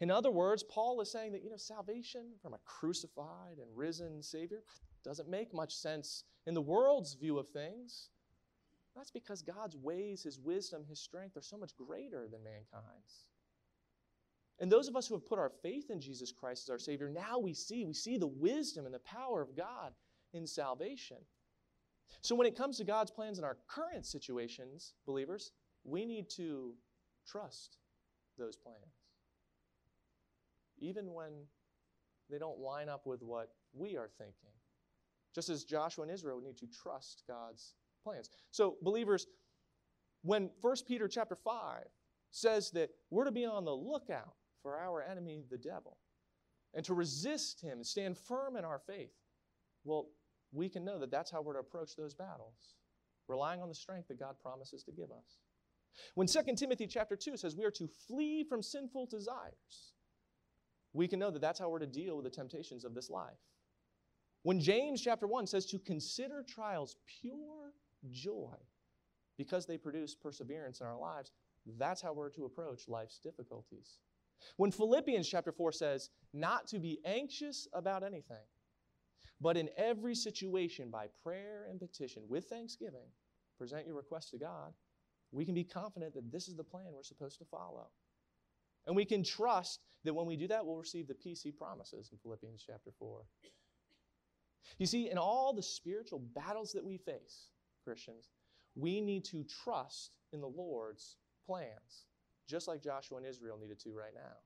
In 0.00 0.10
other 0.10 0.30
words, 0.30 0.62
Paul 0.62 1.00
is 1.00 1.10
saying 1.10 1.32
that, 1.32 1.42
you 1.42 1.50
know, 1.50 1.56
salvation 1.56 2.32
from 2.42 2.54
a 2.54 2.60
crucified 2.64 3.58
and 3.58 3.76
risen 3.76 4.22
Savior 4.22 4.62
doesn't 5.04 5.28
make 5.28 5.54
much 5.54 5.74
sense 5.74 6.24
in 6.46 6.54
the 6.54 6.62
world's 6.62 7.14
view 7.14 7.38
of 7.38 7.48
things. 7.48 8.10
That's 8.96 9.10
because 9.10 9.42
God's 9.42 9.76
ways, 9.76 10.22
His 10.22 10.40
wisdom, 10.40 10.84
His 10.88 11.00
strength 11.00 11.36
are 11.36 11.42
so 11.42 11.56
much 11.56 11.76
greater 11.76 12.26
than 12.28 12.42
mankind's. 12.42 13.26
And 14.60 14.72
those 14.72 14.88
of 14.88 14.96
us 14.96 15.06
who 15.06 15.14
have 15.14 15.26
put 15.26 15.38
our 15.38 15.52
faith 15.62 15.90
in 15.90 16.00
Jesus 16.00 16.32
Christ 16.32 16.64
as 16.64 16.70
our 16.70 16.78
Savior, 16.78 17.08
now 17.08 17.38
we 17.38 17.54
see, 17.54 17.84
we 17.84 17.94
see 17.94 18.18
the 18.18 18.26
wisdom 18.26 18.86
and 18.86 18.94
the 18.94 18.98
power 19.00 19.40
of 19.40 19.56
God 19.56 19.92
in 20.32 20.46
salvation. 20.46 21.18
So 22.22 22.34
when 22.34 22.46
it 22.46 22.56
comes 22.56 22.76
to 22.78 22.84
God's 22.84 23.10
plans 23.10 23.38
in 23.38 23.44
our 23.44 23.58
current 23.68 24.04
situations, 24.04 24.94
believers, 25.06 25.52
we 25.84 26.04
need 26.04 26.28
to 26.30 26.74
trust 27.26 27.78
those 28.36 28.56
plans. 28.56 28.97
Even 30.80 31.12
when 31.12 31.32
they 32.30 32.38
don't 32.38 32.58
line 32.58 32.88
up 32.88 33.06
with 33.06 33.22
what 33.22 33.50
we 33.72 33.96
are 33.96 34.08
thinking. 34.18 34.50
Just 35.34 35.48
as 35.48 35.64
Joshua 35.64 36.02
and 36.02 36.12
Israel 36.12 36.40
need 36.40 36.58
to 36.58 36.66
trust 36.66 37.24
God's 37.26 37.74
plans. 38.02 38.30
So, 38.50 38.76
believers, 38.82 39.26
when 40.22 40.50
1 40.60 40.76
Peter 40.86 41.08
chapter 41.08 41.36
5 41.36 41.84
says 42.30 42.70
that 42.72 42.90
we're 43.10 43.24
to 43.24 43.32
be 43.32 43.44
on 43.44 43.64
the 43.64 43.74
lookout 43.74 44.34
for 44.62 44.78
our 44.78 45.02
enemy, 45.02 45.44
the 45.50 45.58
devil, 45.58 45.98
and 46.74 46.84
to 46.84 46.94
resist 46.94 47.60
him 47.60 47.78
and 47.78 47.86
stand 47.86 48.18
firm 48.18 48.56
in 48.56 48.64
our 48.64 48.78
faith, 48.78 49.12
well, 49.84 50.08
we 50.52 50.68
can 50.68 50.84
know 50.84 50.98
that 50.98 51.10
that's 51.10 51.30
how 51.30 51.40
we're 51.40 51.54
to 51.54 51.60
approach 51.60 51.96
those 51.96 52.14
battles, 52.14 52.74
relying 53.28 53.62
on 53.62 53.68
the 53.68 53.74
strength 53.74 54.08
that 54.08 54.18
God 54.18 54.36
promises 54.42 54.82
to 54.84 54.92
give 54.92 55.10
us. 55.10 55.38
When 56.14 56.26
2 56.26 56.40
Timothy 56.56 56.86
chapter 56.86 57.16
2 57.16 57.36
says 57.36 57.56
we 57.56 57.64
are 57.64 57.70
to 57.72 57.88
flee 58.06 58.44
from 58.44 58.62
sinful 58.62 59.06
desires, 59.06 59.94
we 60.98 61.06
can 61.06 61.20
know 61.20 61.30
that 61.30 61.40
that's 61.40 61.60
how 61.60 61.68
we're 61.68 61.78
to 61.78 61.86
deal 61.86 62.16
with 62.16 62.24
the 62.24 62.30
temptations 62.30 62.84
of 62.84 62.92
this 62.92 63.08
life. 63.08 63.38
When 64.42 64.58
James 64.58 65.00
chapter 65.00 65.28
1 65.28 65.46
says 65.46 65.64
to 65.66 65.78
consider 65.78 66.42
trials 66.42 66.96
pure 67.20 67.72
joy 68.10 68.56
because 69.36 69.64
they 69.64 69.78
produce 69.78 70.16
perseverance 70.16 70.80
in 70.80 70.86
our 70.86 70.98
lives, 70.98 71.30
that's 71.78 72.02
how 72.02 72.12
we're 72.12 72.30
to 72.30 72.46
approach 72.46 72.88
life's 72.88 73.20
difficulties. 73.20 73.98
When 74.56 74.72
Philippians 74.72 75.28
chapter 75.28 75.52
4 75.52 75.70
says 75.70 76.10
not 76.34 76.66
to 76.68 76.80
be 76.80 76.98
anxious 77.04 77.68
about 77.72 78.02
anything, 78.02 78.46
but 79.40 79.56
in 79.56 79.68
every 79.76 80.16
situation 80.16 80.90
by 80.90 81.06
prayer 81.22 81.66
and 81.70 81.78
petition 81.78 82.24
with 82.28 82.46
thanksgiving, 82.46 83.06
present 83.56 83.86
your 83.86 83.94
request 83.94 84.30
to 84.30 84.38
God, 84.38 84.72
we 85.30 85.44
can 85.44 85.54
be 85.54 85.64
confident 85.64 86.14
that 86.14 86.32
this 86.32 86.48
is 86.48 86.56
the 86.56 86.64
plan 86.64 86.86
we're 86.92 87.04
supposed 87.04 87.38
to 87.38 87.44
follow. 87.44 87.86
And 88.88 88.96
we 88.96 89.04
can 89.04 89.22
trust 89.22 89.80
that 90.04 90.14
when 90.14 90.26
we 90.26 90.36
do 90.36 90.48
that, 90.48 90.64
we'll 90.64 90.76
receive 90.76 91.06
the 91.06 91.14
peace 91.14 91.42
he 91.42 91.52
promises 91.52 92.08
in 92.10 92.18
Philippians 92.18 92.64
chapter 92.66 92.90
4. 92.98 93.20
You 94.78 94.86
see, 94.86 95.10
in 95.10 95.18
all 95.18 95.52
the 95.52 95.62
spiritual 95.62 96.20
battles 96.34 96.72
that 96.72 96.84
we 96.84 96.96
face, 96.96 97.50
Christians, 97.84 98.30
we 98.74 99.00
need 99.00 99.24
to 99.26 99.44
trust 99.62 100.16
in 100.32 100.40
the 100.40 100.48
Lord's 100.48 101.18
plans, 101.46 102.06
just 102.48 102.66
like 102.66 102.82
Joshua 102.82 103.18
and 103.18 103.26
Israel 103.26 103.58
needed 103.60 103.78
to 103.80 103.90
right 103.94 104.14
now. 104.14 104.36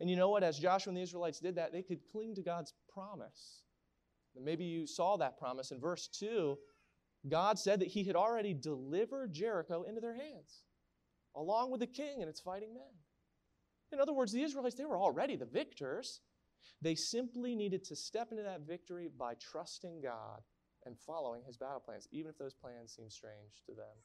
And 0.00 0.08
you 0.08 0.16
know 0.16 0.30
what? 0.30 0.44
As 0.44 0.58
Joshua 0.58 0.90
and 0.90 0.96
the 0.96 1.02
Israelites 1.02 1.40
did 1.40 1.56
that, 1.56 1.72
they 1.72 1.82
could 1.82 2.00
cling 2.12 2.34
to 2.36 2.42
God's 2.42 2.74
promise. 2.92 3.62
And 4.36 4.44
maybe 4.44 4.64
you 4.64 4.86
saw 4.86 5.16
that 5.16 5.38
promise 5.38 5.72
in 5.72 5.80
verse 5.80 6.08
2. 6.08 6.56
God 7.28 7.58
said 7.58 7.80
that 7.80 7.88
He 7.88 8.04
had 8.04 8.14
already 8.14 8.54
delivered 8.54 9.32
Jericho 9.32 9.82
into 9.82 10.00
their 10.00 10.14
hands, 10.14 10.62
along 11.34 11.70
with 11.70 11.80
the 11.80 11.86
king 11.86 12.20
and 12.20 12.28
its 12.28 12.40
fighting 12.40 12.74
men. 12.74 12.82
In 13.92 14.00
other 14.00 14.12
words, 14.12 14.32
the 14.32 14.42
Israelites, 14.42 14.74
they 14.74 14.84
were 14.84 14.98
already 14.98 15.36
the 15.36 15.46
victors. 15.46 16.20
They 16.82 16.94
simply 16.94 17.54
needed 17.54 17.84
to 17.84 17.96
step 17.96 18.28
into 18.30 18.42
that 18.42 18.62
victory 18.62 19.08
by 19.16 19.34
trusting 19.34 20.00
God 20.02 20.42
and 20.84 20.98
following 20.98 21.42
his 21.44 21.56
battle 21.56 21.80
plans, 21.80 22.08
even 22.12 22.30
if 22.30 22.38
those 22.38 22.54
plans 22.54 22.94
seem 22.94 23.10
strange 23.10 23.62
to 23.66 23.74
them. 23.74 23.96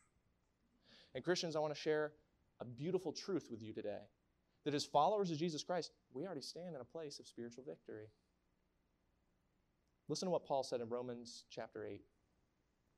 And 1.15 1.23
Christians, 1.23 1.55
I 1.55 1.59
want 1.59 1.73
to 1.73 1.79
share 1.79 2.13
a 2.59 2.65
beautiful 2.65 3.11
truth 3.11 3.47
with 3.51 3.61
you 3.61 3.73
today 3.73 4.01
that 4.65 4.73
as 4.73 4.85
followers 4.85 5.31
of 5.31 5.37
Jesus 5.37 5.63
Christ, 5.63 5.91
we 6.13 6.25
already 6.25 6.41
stand 6.41 6.75
in 6.75 6.81
a 6.81 6.85
place 6.85 7.19
of 7.19 7.27
spiritual 7.27 7.63
victory. 7.67 8.07
Listen 10.07 10.27
to 10.27 10.31
what 10.31 10.45
Paul 10.45 10.63
said 10.63 10.81
in 10.81 10.89
Romans 10.89 11.45
chapter 11.49 11.85
8, 11.85 12.01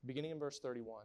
beginning 0.04 0.30
in 0.32 0.38
verse 0.38 0.58
31. 0.60 1.04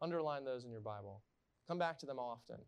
Underline 0.00 0.44
those 0.44 0.64
in 0.64 0.70
your 0.70 0.80
Bible. 0.80 1.22
Come 1.68 1.78
back 1.78 1.98
to 2.00 2.06
them 2.06 2.18
often. 2.18 2.58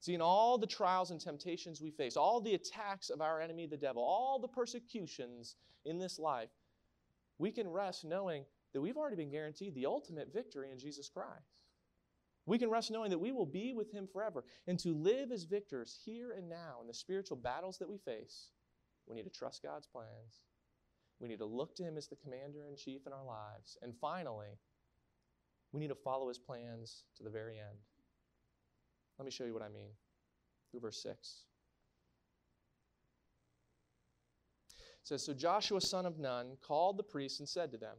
See, 0.00 0.14
in 0.14 0.20
all 0.20 0.58
the 0.58 0.66
trials 0.66 1.10
and 1.10 1.20
temptations 1.20 1.80
we 1.80 1.90
face, 1.90 2.16
all 2.16 2.40
the 2.40 2.54
attacks 2.54 3.10
of 3.10 3.20
our 3.20 3.40
enemy, 3.40 3.66
the 3.66 3.76
devil, 3.76 4.02
all 4.02 4.38
the 4.38 4.48
persecutions 4.48 5.56
in 5.84 5.98
this 5.98 6.18
life, 6.18 6.50
we 7.38 7.50
can 7.50 7.68
rest 7.68 8.04
knowing 8.04 8.44
that 8.72 8.80
we've 8.80 8.96
already 8.96 9.16
been 9.16 9.30
guaranteed 9.30 9.74
the 9.74 9.86
ultimate 9.86 10.32
victory 10.32 10.70
in 10.70 10.78
Jesus 10.78 11.08
Christ. 11.08 11.66
We 12.46 12.58
can 12.58 12.70
rest 12.70 12.90
knowing 12.90 13.10
that 13.10 13.18
we 13.18 13.32
will 13.32 13.46
be 13.46 13.74
with 13.74 13.92
Him 13.92 14.06
forever. 14.10 14.44
And 14.66 14.78
to 14.80 14.94
live 14.94 15.32
as 15.32 15.44
victors 15.44 15.98
here 16.04 16.32
and 16.32 16.48
now 16.48 16.78
in 16.80 16.86
the 16.86 16.94
spiritual 16.94 17.36
battles 17.36 17.78
that 17.78 17.88
we 17.88 17.98
face, 17.98 18.50
we 19.06 19.16
need 19.16 19.24
to 19.24 19.30
trust 19.30 19.62
God's 19.62 19.86
plans. 19.86 20.42
We 21.20 21.28
need 21.28 21.40
to 21.40 21.44
look 21.44 21.74
to 21.76 21.82
Him 21.82 21.96
as 21.96 22.08
the 22.08 22.16
commander 22.16 22.66
in 22.66 22.76
chief 22.76 23.06
in 23.06 23.12
our 23.12 23.24
lives. 23.24 23.76
And 23.82 23.94
finally, 24.00 24.58
we 25.72 25.80
need 25.80 25.88
to 25.88 25.94
follow 25.94 26.28
His 26.28 26.38
plans 26.38 27.04
to 27.16 27.22
the 27.22 27.30
very 27.30 27.58
end. 27.58 27.78
Let 29.18 29.24
me 29.24 29.30
show 29.30 29.44
you 29.44 29.52
what 29.52 29.62
I 29.62 29.68
mean. 29.68 29.90
Through 30.70 30.80
verse 30.80 31.02
6. 31.02 31.44
It 34.76 34.84
says, 35.02 35.24
So 35.24 35.34
Joshua, 35.34 35.80
son 35.80 36.06
of 36.06 36.18
Nun, 36.18 36.56
called 36.60 36.98
the 36.98 37.02
priests 37.02 37.40
and 37.40 37.48
said 37.48 37.72
to 37.72 37.78
them, 37.78 37.96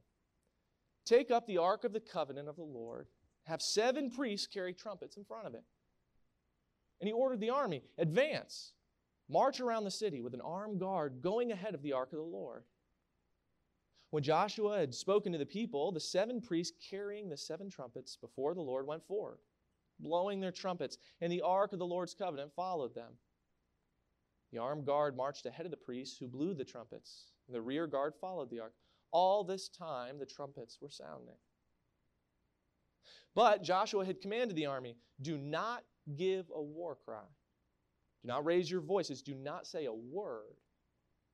Take 1.06 1.32
up 1.32 1.48
the 1.48 1.58
ark 1.58 1.84
of 1.84 1.94
the 1.94 2.00
covenant 2.00 2.48
of 2.48 2.56
the 2.56 2.62
Lord, 2.62 3.08
have 3.46 3.62
seven 3.62 4.12
priests 4.12 4.48
carry 4.48 4.74
trumpets 4.74 5.18
in 5.18 5.24
front 5.24 5.48
of 5.48 5.56
it. 5.56 5.64
And 7.02 7.08
he 7.08 7.14
ordered 7.14 7.40
the 7.40 7.50
army, 7.50 7.82
Advance, 7.98 8.74
march 9.28 9.60
around 9.60 9.86
the 9.86 9.92
city 9.92 10.22
with 10.22 10.34
an 10.34 10.42
armed 10.42 10.80
guard 10.80 11.22
going 11.22 11.52
ahead 11.52 11.74
of 11.74 11.82
the 11.82 11.94
ark 11.94 12.12
of 12.12 12.20
the 12.20 12.24
Lord. 12.24 12.64
When 14.12 14.24
Joshua 14.24 14.80
had 14.80 14.94
spoken 14.94 15.32
to 15.34 15.38
the 15.38 15.46
people, 15.46 15.92
the 15.92 16.00
seven 16.00 16.42
priests 16.42 16.76
carrying 16.90 17.30
the 17.30 17.38
seven 17.38 17.70
trumpets 17.70 18.16
before 18.16 18.56
the 18.56 18.62
Lord 18.62 18.88
went 18.88 19.06
forward, 19.06 19.38
blowing 20.00 20.40
their 20.40 20.52
trumpets, 20.52 20.98
and 21.22 21.32
the 21.32 21.42
ark 21.42 21.74
of 21.74 21.80
the 21.80 21.86
Lord's 21.86 22.16
covenant 22.16 22.52
followed 22.56 22.96
them. 22.96 23.14
The 24.52 24.58
armed 24.58 24.88
guard 24.88 25.16
marched 25.16 25.46
ahead 25.46 25.66
of 25.66 25.72
the 25.72 25.78
priests 25.78 26.18
who 26.18 26.28
blew 26.28 26.56
the 26.56 26.66
trumpets, 26.66 27.26
and 27.48 27.56
the 27.56 27.62
rear 27.62 27.86
guard 27.86 28.16
followed 28.20 28.50
the 28.50 28.60
ark. 28.60 28.74
All 29.12 29.44
this 29.44 29.70
time 29.70 30.18
the 30.18 30.26
trumpets 30.26 30.80
were 30.82 30.90
sounding. 30.90 31.36
But 33.36 33.62
Joshua 33.62 34.06
had 34.06 34.22
commanded 34.22 34.56
the 34.56 34.66
army 34.66 34.98
do 35.22 35.38
not 35.38 35.84
give 36.16 36.50
a 36.54 36.62
war 36.62 36.98
cry. 37.06 37.28
Do 38.24 38.28
not 38.28 38.46
raise 38.46 38.72
your 38.72 38.82
voices. 38.82 39.22
Do 39.22 39.36
not 39.36 39.68
say 39.68 39.86
a 39.86 39.94
word 39.94 40.58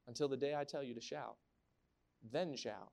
until 0.07 0.27
the 0.27 0.37
day 0.37 0.55
I 0.55 0.65
tell 0.65 0.83
you 0.83 0.93
to 0.93 1.01
shout 1.01 1.37
then 2.31 2.55
shout. 2.55 2.91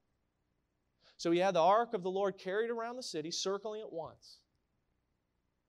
So 1.16 1.30
he 1.30 1.38
had 1.38 1.54
the 1.54 1.60
ark 1.60 1.94
of 1.94 2.02
the 2.02 2.10
Lord 2.10 2.38
carried 2.38 2.70
around 2.70 2.96
the 2.96 3.02
city, 3.02 3.30
circling 3.30 3.80
it 3.80 3.92
once. 3.92 4.38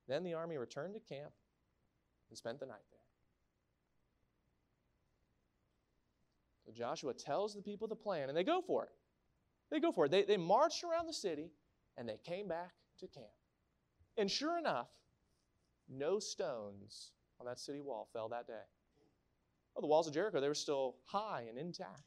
Then 0.08 0.24
the 0.24 0.34
army 0.34 0.58
returned 0.58 0.96
to 0.96 1.00
camp 1.00 1.32
and 2.30 2.38
spent 2.38 2.60
the 2.60 2.66
night 2.66 2.84
there. 2.92 3.00
So 6.66 6.72
Joshua 6.72 7.14
tells 7.14 7.54
the 7.54 7.62
people 7.62 7.88
the 7.88 7.96
plan, 7.96 8.30
and 8.30 8.38
they 8.38 8.44
go 8.44 8.62
for 8.62 8.84
it. 8.84 8.92
They 9.70 9.80
go 9.80 9.92
for 9.92 10.06
it. 10.06 10.12
They, 10.12 10.24
they 10.24 10.38
marched 10.38 10.84
around 10.84 11.08
the 11.08 11.14
city 11.14 11.52
and 11.98 12.08
they 12.08 12.20
came 12.24 12.48
back 12.48 12.72
to 13.00 13.08
camp. 13.08 13.28
And 14.18 14.30
sure 14.30 14.58
enough, 14.58 14.88
no 15.90 16.20
stones 16.20 17.12
on 17.40 17.46
that 17.48 17.60
city 17.60 17.82
wall 17.82 18.08
fell 18.14 18.30
that 18.30 18.48
day. 18.48 18.54
Oh, 19.76 19.82
the 19.82 19.88
walls 19.88 20.08
of 20.08 20.14
Jericho, 20.14 20.40
they 20.40 20.48
were 20.48 20.54
still 20.54 20.96
high 21.06 21.46
and 21.50 21.58
intact. 21.58 22.04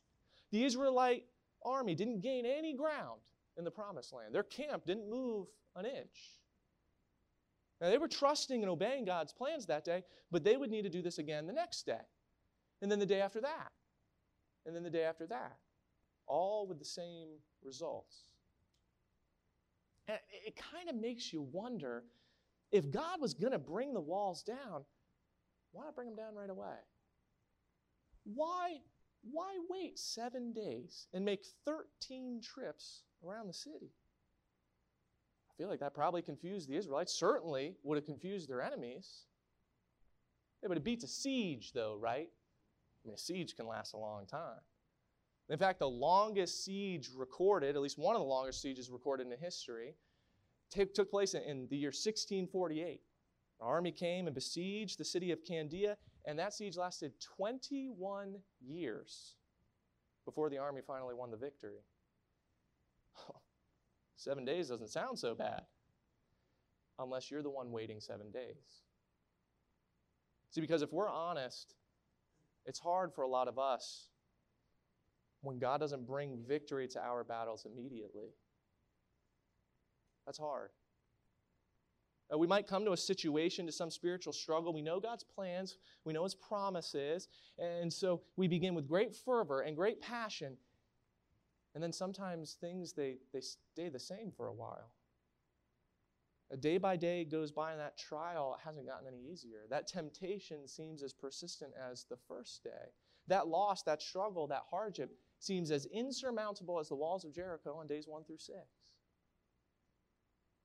The 0.52 0.64
Israelite 0.64 1.24
army 1.66 1.94
didn't 1.94 2.20
gain 2.20 2.46
any 2.46 2.74
ground 2.74 3.20
in 3.58 3.64
the 3.64 3.70
promised 3.70 4.12
land. 4.12 4.34
Their 4.34 4.44
camp 4.44 4.86
didn't 4.86 5.10
move 5.10 5.48
an 5.74 5.84
inch. 5.84 6.38
Now, 7.80 7.90
they 7.90 7.98
were 7.98 8.08
trusting 8.08 8.62
and 8.62 8.70
obeying 8.70 9.04
God's 9.04 9.32
plans 9.32 9.66
that 9.66 9.84
day, 9.84 10.02
but 10.30 10.44
they 10.44 10.56
would 10.56 10.70
need 10.70 10.82
to 10.82 10.88
do 10.88 11.02
this 11.02 11.18
again 11.18 11.46
the 11.46 11.52
next 11.52 11.84
day, 11.84 12.00
and 12.80 12.90
then 12.90 12.98
the 12.98 13.06
day 13.06 13.20
after 13.20 13.40
that, 13.42 13.70
and 14.64 14.74
then 14.74 14.82
the 14.82 14.90
day 14.90 15.04
after 15.04 15.26
that, 15.26 15.58
all 16.26 16.66
with 16.66 16.78
the 16.78 16.84
same 16.86 17.28
results. 17.62 18.28
And 20.08 20.18
it 20.46 20.56
kind 20.56 20.88
of 20.88 20.96
makes 20.96 21.32
you 21.32 21.42
wonder 21.52 22.04
if 22.72 22.90
God 22.90 23.20
was 23.20 23.34
going 23.34 23.52
to 23.52 23.58
bring 23.58 23.92
the 23.92 24.00
walls 24.00 24.42
down, 24.42 24.84
why 25.72 25.84
not 25.84 25.94
bring 25.94 26.08
them 26.08 26.16
down 26.16 26.34
right 26.34 26.50
away? 26.50 26.76
Why 28.24 28.80
why 29.30 29.58
wait 29.68 29.98
seven 29.98 30.52
days 30.52 31.08
and 31.12 31.24
make 31.24 31.44
13 31.64 32.40
trips 32.42 33.02
around 33.26 33.48
the 33.48 33.52
city? 33.52 33.90
I 35.50 35.52
feel 35.56 35.68
like 35.68 35.80
that 35.80 35.94
probably 35.94 36.22
confused 36.22 36.68
the 36.68 36.76
Israelites. 36.76 37.12
Certainly 37.12 37.76
would 37.82 37.96
have 37.96 38.04
confused 38.04 38.48
their 38.48 38.60
enemies. 38.60 39.24
They 40.60 40.68
would 40.68 40.76
have 40.76 40.84
beat 40.84 41.02
a 41.02 41.08
siege, 41.08 41.72
though, 41.72 41.96
right? 41.98 42.28
I 42.28 43.08
mean, 43.08 43.14
a 43.14 43.18
siege 43.18 43.56
can 43.56 43.66
last 43.66 43.94
a 43.94 43.98
long 43.98 44.26
time. 44.26 44.60
In 45.48 45.58
fact, 45.58 45.78
the 45.78 45.88
longest 45.88 46.64
siege 46.64 47.08
recorded, 47.16 47.76
at 47.76 47.82
least 47.82 47.98
one 47.98 48.16
of 48.16 48.20
the 48.20 48.26
longest 48.26 48.60
sieges 48.60 48.90
recorded 48.90 49.30
in 49.30 49.38
history, 49.38 49.94
t- 50.72 50.84
took 50.86 51.10
place 51.10 51.34
in 51.34 51.68
the 51.70 51.76
year 51.76 51.88
1648. 51.88 53.00
An 53.60 53.66
army 53.66 53.92
came 53.92 54.26
and 54.26 54.34
besieged 54.34 54.98
the 54.98 55.04
city 55.04 55.30
of 55.30 55.44
Candia 55.44 55.96
and 56.26 56.38
that 56.38 56.52
siege 56.52 56.76
lasted 56.76 57.12
21 57.36 58.36
years 58.60 59.36
before 60.24 60.50
the 60.50 60.58
army 60.58 60.80
finally 60.84 61.14
won 61.14 61.30
the 61.30 61.36
victory. 61.36 61.78
Oh, 63.30 63.36
seven 64.16 64.44
days 64.44 64.68
doesn't 64.68 64.90
sound 64.90 65.18
so 65.18 65.34
bad 65.34 65.62
unless 66.98 67.30
you're 67.30 67.42
the 67.42 67.50
one 67.50 67.70
waiting 67.70 68.00
seven 68.00 68.30
days. 68.30 68.82
See, 70.50 70.60
because 70.60 70.82
if 70.82 70.92
we're 70.92 71.08
honest, 71.08 71.74
it's 72.64 72.78
hard 72.78 73.14
for 73.14 73.22
a 73.22 73.28
lot 73.28 73.48
of 73.48 73.58
us 73.58 74.08
when 75.42 75.58
God 75.58 75.80
doesn't 75.80 76.06
bring 76.06 76.38
victory 76.48 76.88
to 76.88 77.00
our 77.00 77.22
battles 77.22 77.66
immediately. 77.70 78.30
That's 80.26 80.38
hard. 80.38 80.70
Uh, 82.32 82.38
we 82.38 82.46
might 82.46 82.66
come 82.66 82.84
to 82.84 82.92
a 82.92 82.96
situation, 82.96 83.66
to 83.66 83.72
some 83.72 83.90
spiritual 83.90 84.32
struggle. 84.32 84.72
We 84.72 84.82
know 84.82 84.98
God's 84.98 85.24
plans, 85.24 85.78
we 86.04 86.12
know 86.12 86.24
His 86.24 86.34
promises, 86.34 87.28
and 87.58 87.92
so 87.92 88.22
we 88.36 88.48
begin 88.48 88.74
with 88.74 88.88
great 88.88 89.14
fervor 89.14 89.60
and 89.60 89.76
great 89.76 90.00
passion. 90.00 90.56
And 91.74 91.82
then 91.82 91.92
sometimes 91.92 92.56
things 92.60 92.94
they, 92.94 93.18
they 93.32 93.40
stay 93.40 93.88
the 93.88 94.00
same 94.00 94.32
for 94.34 94.48
a 94.48 94.52
while. 94.52 94.90
A 96.50 96.56
day 96.56 96.78
by 96.78 96.96
day 96.96 97.24
goes 97.24 97.50
by, 97.50 97.72
and 97.72 97.80
that 97.80 97.98
trial 97.98 98.56
hasn't 98.64 98.86
gotten 98.86 99.08
any 99.08 99.20
easier. 99.30 99.64
That 99.68 99.86
temptation 99.86 100.66
seems 100.68 101.02
as 101.02 101.12
persistent 101.12 101.72
as 101.90 102.04
the 102.04 102.16
first 102.28 102.62
day. 102.62 102.92
That 103.26 103.48
loss, 103.48 103.82
that 103.82 104.00
struggle, 104.00 104.46
that 104.46 104.62
hardship 104.70 105.10
seems 105.40 105.70
as 105.70 105.86
insurmountable 105.86 106.78
as 106.78 106.88
the 106.88 106.94
walls 106.94 107.24
of 107.24 107.34
Jericho 107.34 107.74
on 107.74 107.88
days 107.88 108.06
one 108.06 108.24
through 108.24 108.38
six. 108.38 108.66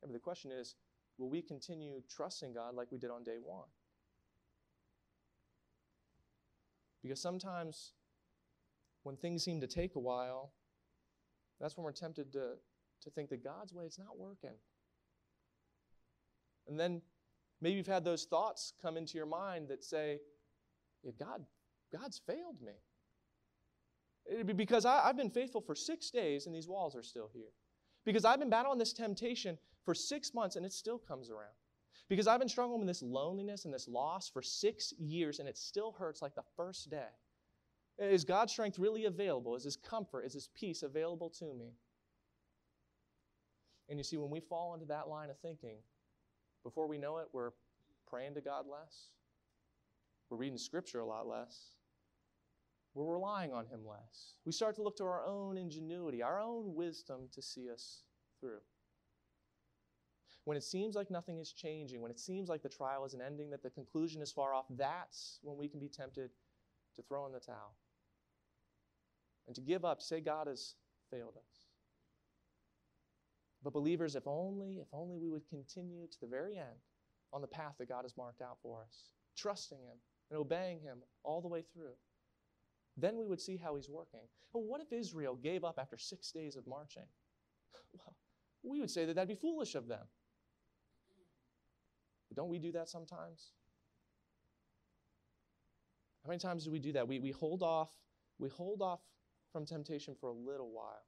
And 0.03 0.13
the 0.13 0.19
question 0.19 0.51
is 0.51 0.75
will 1.17 1.29
we 1.29 1.41
continue 1.41 2.01
trusting 2.09 2.53
God 2.53 2.75
like 2.75 2.91
we 2.91 2.97
did 2.97 3.09
on 3.09 3.23
day 3.23 3.37
one? 3.41 3.67
Because 7.01 7.21
sometimes 7.21 7.93
when 9.03 9.15
things 9.15 9.43
seem 9.43 9.61
to 9.61 9.67
take 9.67 9.95
a 9.95 9.99
while, 9.99 10.53
that's 11.59 11.77
when 11.77 11.83
we're 11.83 11.91
tempted 11.91 12.31
to, 12.33 12.53
to 13.01 13.09
think 13.09 13.29
that 13.29 13.43
God's 13.43 13.73
way, 13.73 13.85
is 13.85 13.97
not 13.97 14.17
working. 14.17 14.55
And 16.67 16.79
then 16.79 17.01
maybe 17.59 17.77
you've 17.77 17.87
had 17.87 18.03
those 18.03 18.25
thoughts 18.25 18.73
come 18.81 18.97
into 18.97 19.17
your 19.17 19.25
mind 19.25 19.69
that 19.69 19.83
say, 19.83 20.19
yeah, 21.03 21.11
God, 21.19 21.43
God's 21.91 22.21
failed 22.25 22.57
me. 22.61 22.73
Because 24.53 24.85
I, 24.85 25.07
I've 25.07 25.17
been 25.17 25.31
faithful 25.31 25.61
for 25.61 25.73
six 25.75 26.11
days 26.11 26.45
and 26.45 26.55
these 26.55 26.67
walls 26.67 26.95
are 26.95 27.03
still 27.03 27.29
here. 27.33 27.51
Because 28.05 28.25
I've 28.25 28.39
been 28.39 28.49
battling 28.49 28.79
this 28.79 28.93
temptation 28.93 29.57
for 29.85 29.93
six 29.93 30.33
months 30.33 30.55
and 30.55 30.65
it 30.65 30.73
still 30.73 30.97
comes 30.97 31.29
around. 31.29 31.53
Because 32.09 32.27
I've 32.27 32.39
been 32.39 32.49
struggling 32.49 32.79
with 32.79 32.87
this 32.87 33.01
loneliness 33.01 33.65
and 33.65 33.73
this 33.73 33.87
loss 33.87 34.29
for 34.29 34.41
six 34.41 34.93
years 34.99 35.39
and 35.39 35.47
it 35.47 35.57
still 35.57 35.93
hurts 35.97 36.21
like 36.21 36.35
the 36.35 36.43
first 36.55 36.89
day. 36.89 37.09
Is 37.97 38.25
God's 38.25 38.51
strength 38.51 38.79
really 38.79 39.05
available? 39.05 39.55
Is 39.55 39.63
His 39.63 39.75
comfort, 39.75 40.25
is 40.25 40.33
His 40.33 40.49
peace 40.55 40.83
available 40.83 41.29
to 41.39 41.53
me? 41.53 41.73
And 43.89 43.99
you 43.99 44.03
see, 44.03 44.17
when 44.17 44.29
we 44.29 44.39
fall 44.39 44.73
into 44.73 44.85
that 44.87 45.07
line 45.09 45.29
of 45.29 45.37
thinking, 45.39 45.77
before 46.63 46.87
we 46.87 46.97
know 46.97 47.17
it, 47.17 47.27
we're 47.33 47.51
praying 48.07 48.35
to 48.35 48.41
God 48.41 48.65
less. 48.65 49.09
We're 50.29 50.37
reading 50.37 50.57
Scripture 50.57 50.99
a 50.99 51.05
lot 51.05 51.27
less. 51.27 51.75
We're 52.93 53.13
relying 53.13 53.53
on 53.53 53.65
Him 53.67 53.81
less. 53.87 54.35
We 54.45 54.51
start 54.51 54.75
to 54.75 54.83
look 54.83 54.97
to 54.97 55.05
our 55.05 55.25
own 55.25 55.57
ingenuity, 55.57 56.21
our 56.21 56.39
own 56.39 56.75
wisdom 56.75 57.29
to 57.33 57.41
see 57.41 57.69
us 57.69 58.03
through. 58.39 58.59
When 60.43 60.57
it 60.57 60.63
seems 60.63 60.95
like 60.95 61.11
nothing 61.11 61.37
is 61.37 61.53
changing, 61.53 62.01
when 62.01 62.11
it 62.11 62.19
seems 62.19 62.49
like 62.49 62.63
the 62.63 62.69
trial 62.69 63.05
isn't 63.05 63.21
ending, 63.21 63.51
that 63.51 63.63
the 63.63 63.69
conclusion 63.69 64.21
is 64.21 64.31
far 64.31 64.53
off, 64.53 64.65
that's 64.71 65.39
when 65.43 65.55
we 65.55 65.67
can 65.67 65.79
be 65.79 65.87
tempted 65.87 66.31
to 66.95 67.01
throw 67.03 67.25
in 67.27 67.31
the 67.31 67.39
towel 67.39 67.75
and 69.47 69.55
to 69.55 69.61
give 69.61 69.85
up, 69.85 70.01
say 70.01 70.19
God 70.19 70.47
has 70.47 70.75
failed 71.09 71.35
us. 71.37 71.67
But 73.63 73.73
believers, 73.73 74.15
if 74.15 74.25
only, 74.25 74.79
if 74.81 74.87
only 74.91 75.17
we 75.17 75.29
would 75.29 75.47
continue 75.47 76.07
to 76.07 76.19
the 76.19 76.27
very 76.27 76.57
end 76.57 76.79
on 77.31 77.41
the 77.41 77.47
path 77.47 77.75
that 77.79 77.89
God 77.89 78.03
has 78.03 78.17
marked 78.17 78.41
out 78.41 78.57
for 78.63 78.81
us, 78.81 79.11
trusting 79.37 79.77
Him 79.77 79.97
and 80.29 80.39
obeying 80.39 80.79
Him 80.79 80.99
all 81.23 81.41
the 81.41 81.47
way 81.47 81.63
through, 81.73 81.93
then 82.97 83.17
we 83.17 83.25
would 83.25 83.41
see 83.41 83.57
how 83.57 83.75
He's 83.75 83.89
working. 83.89 84.21
Well, 84.53 84.63
what 84.63 84.81
if 84.81 84.91
Israel 84.91 85.35
gave 85.35 85.63
up 85.63 85.79
after 85.79 85.97
six 85.97 86.31
days 86.31 86.55
of 86.55 86.67
marching? 86.67 87.07
Well, 88.63 88.73
we 88.73 88.79
would 88.79 88.91
say 88.91 89.05
that 89.05 89.15
that'd 89.15 89.27
be 89.27 89.35
foolish 89.35 89.75
of 89.75 89.87
them. 89.87 90.05
But 92.29 92.37
don't 92.37 92.49
we 92.49 92.59
do 92.59 92.71
that 92.73 92.89
sometimes? 92.89 93.51
How 96.23 96.29
many 96.29 96.39
times 96.39 96.65
do 96.65 96.71
we 96.71 96.79
do 96.79 96.91
that? 96.93 97.07
We, 97.07 97.19
we 97.19 97.31
hold 97.31 97.63
off, 97.63 97.89
we 98.37 98.49
hold 98.49 98.81
off 98.81 98.99
from 99.51 99.65
temptation 99.65 100.15
for 100.19 100.29
a 100.29 100.33
little 100.33 100.71
while. 100.71 101.03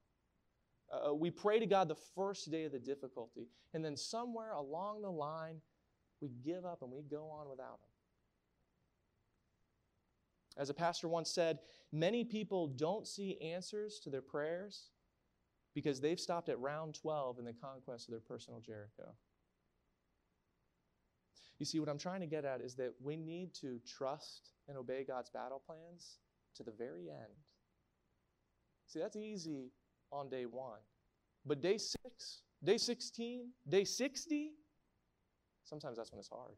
Uh, 0.92 1.14
we 1.14 1.30
pray 1.30 1.58
to 1.58 1.66
God 1.66 1.88
the 1.88 1.96
first 2.14 2.50
day 2.50 2.64
of 2.64 2.72
the 2.72 2.78
difficulty, 2.78 3.48
and 3.72 3.84
then 3.84 3.96
somewhere 3.96 4.52
along 4.52 5.02
the 5.02 5.10
line, 5.10 5.60
we 6.20 6.30
give 6.44 6.64
up 6.64 6.82
and 6.82 6.90
we 6.90 7.02
go 7.02 7.28
on 7.30 7.48
without 7.48 7.78
Him. 7.80 7.93
As 10.56 10.70
a 10.70 10.74
pastor 10.74 11.08
once 11.08 11.30
said, 11.30 11.58
many 11.92 12.24
people 12.24 12.68
don't 12.68 13.06
see 13.06 13.40
answers 13.40 13.98
to 14.04 14.10
their 14.10 14.22
prayers 14.22 14.90
because 15.74 16.00
they've 16.00 16.20
stopped 16.20 16.48
at 16.48 16.58
round 16.60 16.94
12 16.94 17.40
in 17.40 17.44
the 17.44 17.52
conquest 17.52 18.08
of 18.08 18.12
their 18.12 18.20
personal 18.20 18.60
Jericho. 18.60 19.14
You 21.58 21.66
see, 21.66 21.80
what 21.80 21.88
I'm 21.88 21.98
trying 21.98 22.20
to 22.20 22.26
get 22.26 22.44
at 22.44 22.60
is 22.60 22.74
that 22.76 22.92
we 23.00 23.16
need 23.16 23.54
to 23.54 23.80
trust 23.86 24.52
and 24.68 24.76
obey 24.76 25.04
God's 25.04 25.30
battle 25.30 25.62
plans 25.64 26.18
to 26.56 26.62
the 26.62 26.72
very 26.72 27.08
end. 27.08 27.32
See, 28.86 29.00
that's 29.00 29.16
easy 29.16 29.70
on 30.12 30.28
day 30.28 30.46
one. 30.46 30.80
But 31.46 31.60
day 31.60 31.78
six, 31.78 32.42
day 32.62 32.78
16, 32.78 33.48
day 33.68 33.84
60, 33.84 34.52
sometimes 35.64 35.96
that's 35.96 36.12
when 36.12 36.18
it's 36.18 36.28
hard. 36.28 36.56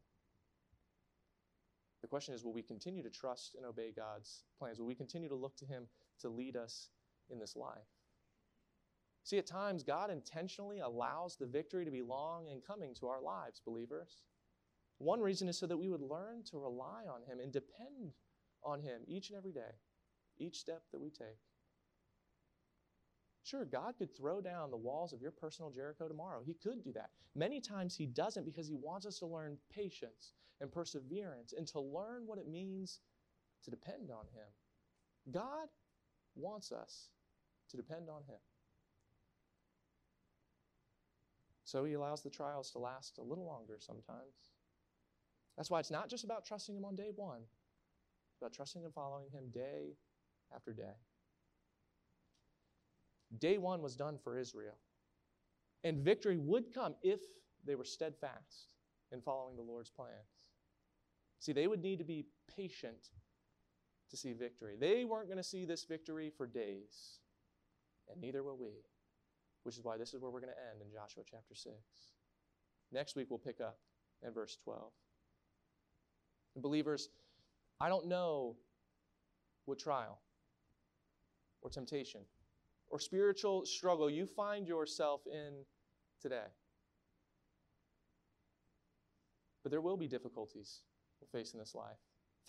The 2.01 2.07
question 2.07 2.33
is 2.33 2.43
will 2.43 2.53
we 2.53 2.61
continue 2.61 3.03
to 3.03 3.09
trust 3.09 3.55
and 3.55 3.65
obey 3.65 3.91
God's 3.95 4.43
plans? 4.59 4.79
Will 4.79 4.87
we 4.87 4.95
continue 4.95 5.29
to 5.29 5.35
look 5.35 5.55
to 5.57 5.65
Him 5.65 5.87
to 6.21 6.29
lead 6.29 6.55
us 6.55 6.89
in 7.29 7.39
this 7.39 7.55
life? 7.55 7.87
See, 9.23 9.37
at 9.37 9.45
times, 9.45 9.83
God 9.83 10.09
intentionally 10.09 10.79
allows 10.79 11.35
the 11.35 11.45
victory 11.45 11.83
to 11.83 11.91
be 11.91 12.01
long 12.01 12.47
and 12.49 12.65
coming 12.65 12.93
to 12.95 13.07
our 13.07 13.21
lives, 13.21 13.61
believers. 13.65 14.21
One 14.99 15.19
reason 15.19 15.49
is 15.49 15.57
so 15.57 15.67
that 15.67 15.77
we 15.77 15.89
would 15.89 16.01
learn 16.01 16.43
to 16.45 16.57
rely 16.57 17.03
on 17.13 17.23
Him 17.23 17.39
and 17.41 17.51
depend 17.51 18.13
on 18.63 18.79
Him 18.79 19.01
each 19.05 19.29
and 19.29 19.37
every 19.37 19.51
day, 19.51 19.75
each 20.37 20.59
step 20.59 20.83
that 20.91 21.01
we 21.01 21.09
take. 21.09 21.39
Sure, 23.47 23.63
God 23.63 23.93
could 23.97 24.13
throw 24.13 24.41
down 24.41 24.71
the 24.71 24.75
walls 24.75 25.13
of 25.13 25.21
your 25.21 25.31
personal 25.31 25.71
Jericho 25.71 26.09
tomorrow. 26.09 26.41
He 26.45 26.53
could 26.53 26.83
do 26.83 26.91
that. 26.91 27.11
Many 27.33 27.61
times 27.61 27.95
He 27.95 28.05
doesn't 28.05 28.43
because 28.43 28.67
He 28.67 28.75
wants 28.75 29.05
us 29.05 29.19
to 29.19 29.25
learn 29.25 29.57
patience 29.73 30.33
and 30.59 30.69
perseverance 30.69 31.53
and 31.57 31.65
to 31.67 31.79
learn 31.79 32.23
what 32.25 32.39
it 32.39 32.49
means 32.49 32.99
to 33.63 33.71
depend 33.71 34.11
on 34.11 34.25
Him. 34.33 35.31
God 35.31 35.69
wants 36.35 36.73
us 36.73 37.07
to 37.69 37.77
depend 37.77 38.09
on 38.09 38.23
Him. 38.23 38.39
So 41.63 41.85
He 41.85 41.93
allows 41.93 42.23
the 42.23 42.29
trials 42.29 42.69
to 42.71 42.79
last 42.79 43.17
a 43.17 43.23
little 43.23 43.45
longer 43.45 43.77
sometimes. 43.79 44.51
That's 45.55 45.71
why 45.71 45.79
it's 45.79 45.91
not 45.91 46.09
just 46.09 46.25
about 46.25 46.43
trusting 46.43 46.75
Him 46.75 46.83
on 46.83 46.95
day 46.95 47.11
one, 47.15 47.43
it's 47.43 48.41
about 48.41 48.51
trusting 48.51 48.83
and 48.83 48.93
following 48.93 49.29
Him 49.31 49.45
day 49.53 49.95
after 50.53 50.73
day. 50.73 50.97
Day 53.39 53.57
one 53.57 53.81
was 53.81 53.95
done 53.95 54.17
for 54.23 54.37
Israel. 54.37 54.77
And 55.83 55.99
victory 55.99 56.37
would 56.37 56.73
come 56.73 56.95
if 57.03 57.19
they 57.65 57.75
were 57.75 57.83
steadfast 57.83 58.73
in 59.11 59.21
following 59.21 59.55
the 59.55 59.61
Lord's 59.61 59.89
plans. 59.89 60.11
See, 61.39 61.53
they 61.53 61.67
would 61.67 61.81
need 61.81 61.99
to 61.99 62.05
be 62.05 62.25
patient 62.55 63.09
to 64.09 64.17
see 64.17 64.33
victory. 64.33 64.75
They 64.79 65.05
weren't 65.05 65.27
going 65.27 65.37
to 65.37 65.43
see 65.43 65.65
this 65.65 65.83
victory 65.83 66.31
for 66.35 66.47
days, 66.47 67.19
and 68.09 68.19
neither 68.21 68.41
will 68.41 68.57
we, 68.57 68.85
which 69.63 69.77
is 69.77 69.83
why 69.83 69.97
this 69.97 70.13
is 70.13 70.21
where 70.21 70.31
we're 70.31 70.39
going 70.39 70.53
to 70.53 70.71
end 70.71 70.81
in 70.81 70.91
Joshua 70.91 71.23
chapter 71.29 71.53
6. 71.53 71.75
Next 72.91 73.15
week, 73.15 73.27
we'll 73.29 73.39
pick 73.39 73.59
up 73.61 73.77
in 74.25 74.33
verse 74.33 74.57
12. 74.63 74.91
And 76.55 76.63
believers, 76.63 77.09
I 77.79 77.89
don't 77.89 78.07
know 78.07 78.55
what 79.65 79.77
trial 79.77 80.19
or 81.61 81.69
temptation 81.69 82.21
or 82.89 82.99
spiritual 82.99 83.65
struggle 83.65 84.09
you 84.09 84.25
find 84.25 84.67
yourself 84.67 85.21
in 85.31 85.65
today. 86.21 86.45
But 89.63 89.71
there 89.71 89.81
will 89.81 89.97
be 89.97 90.07
difficulties 90.07 90.81
we'll 91.19 91.41
face 91.41 91.53
in 91.53 91.59
this 91.59 91.75
life. 91.75 91.97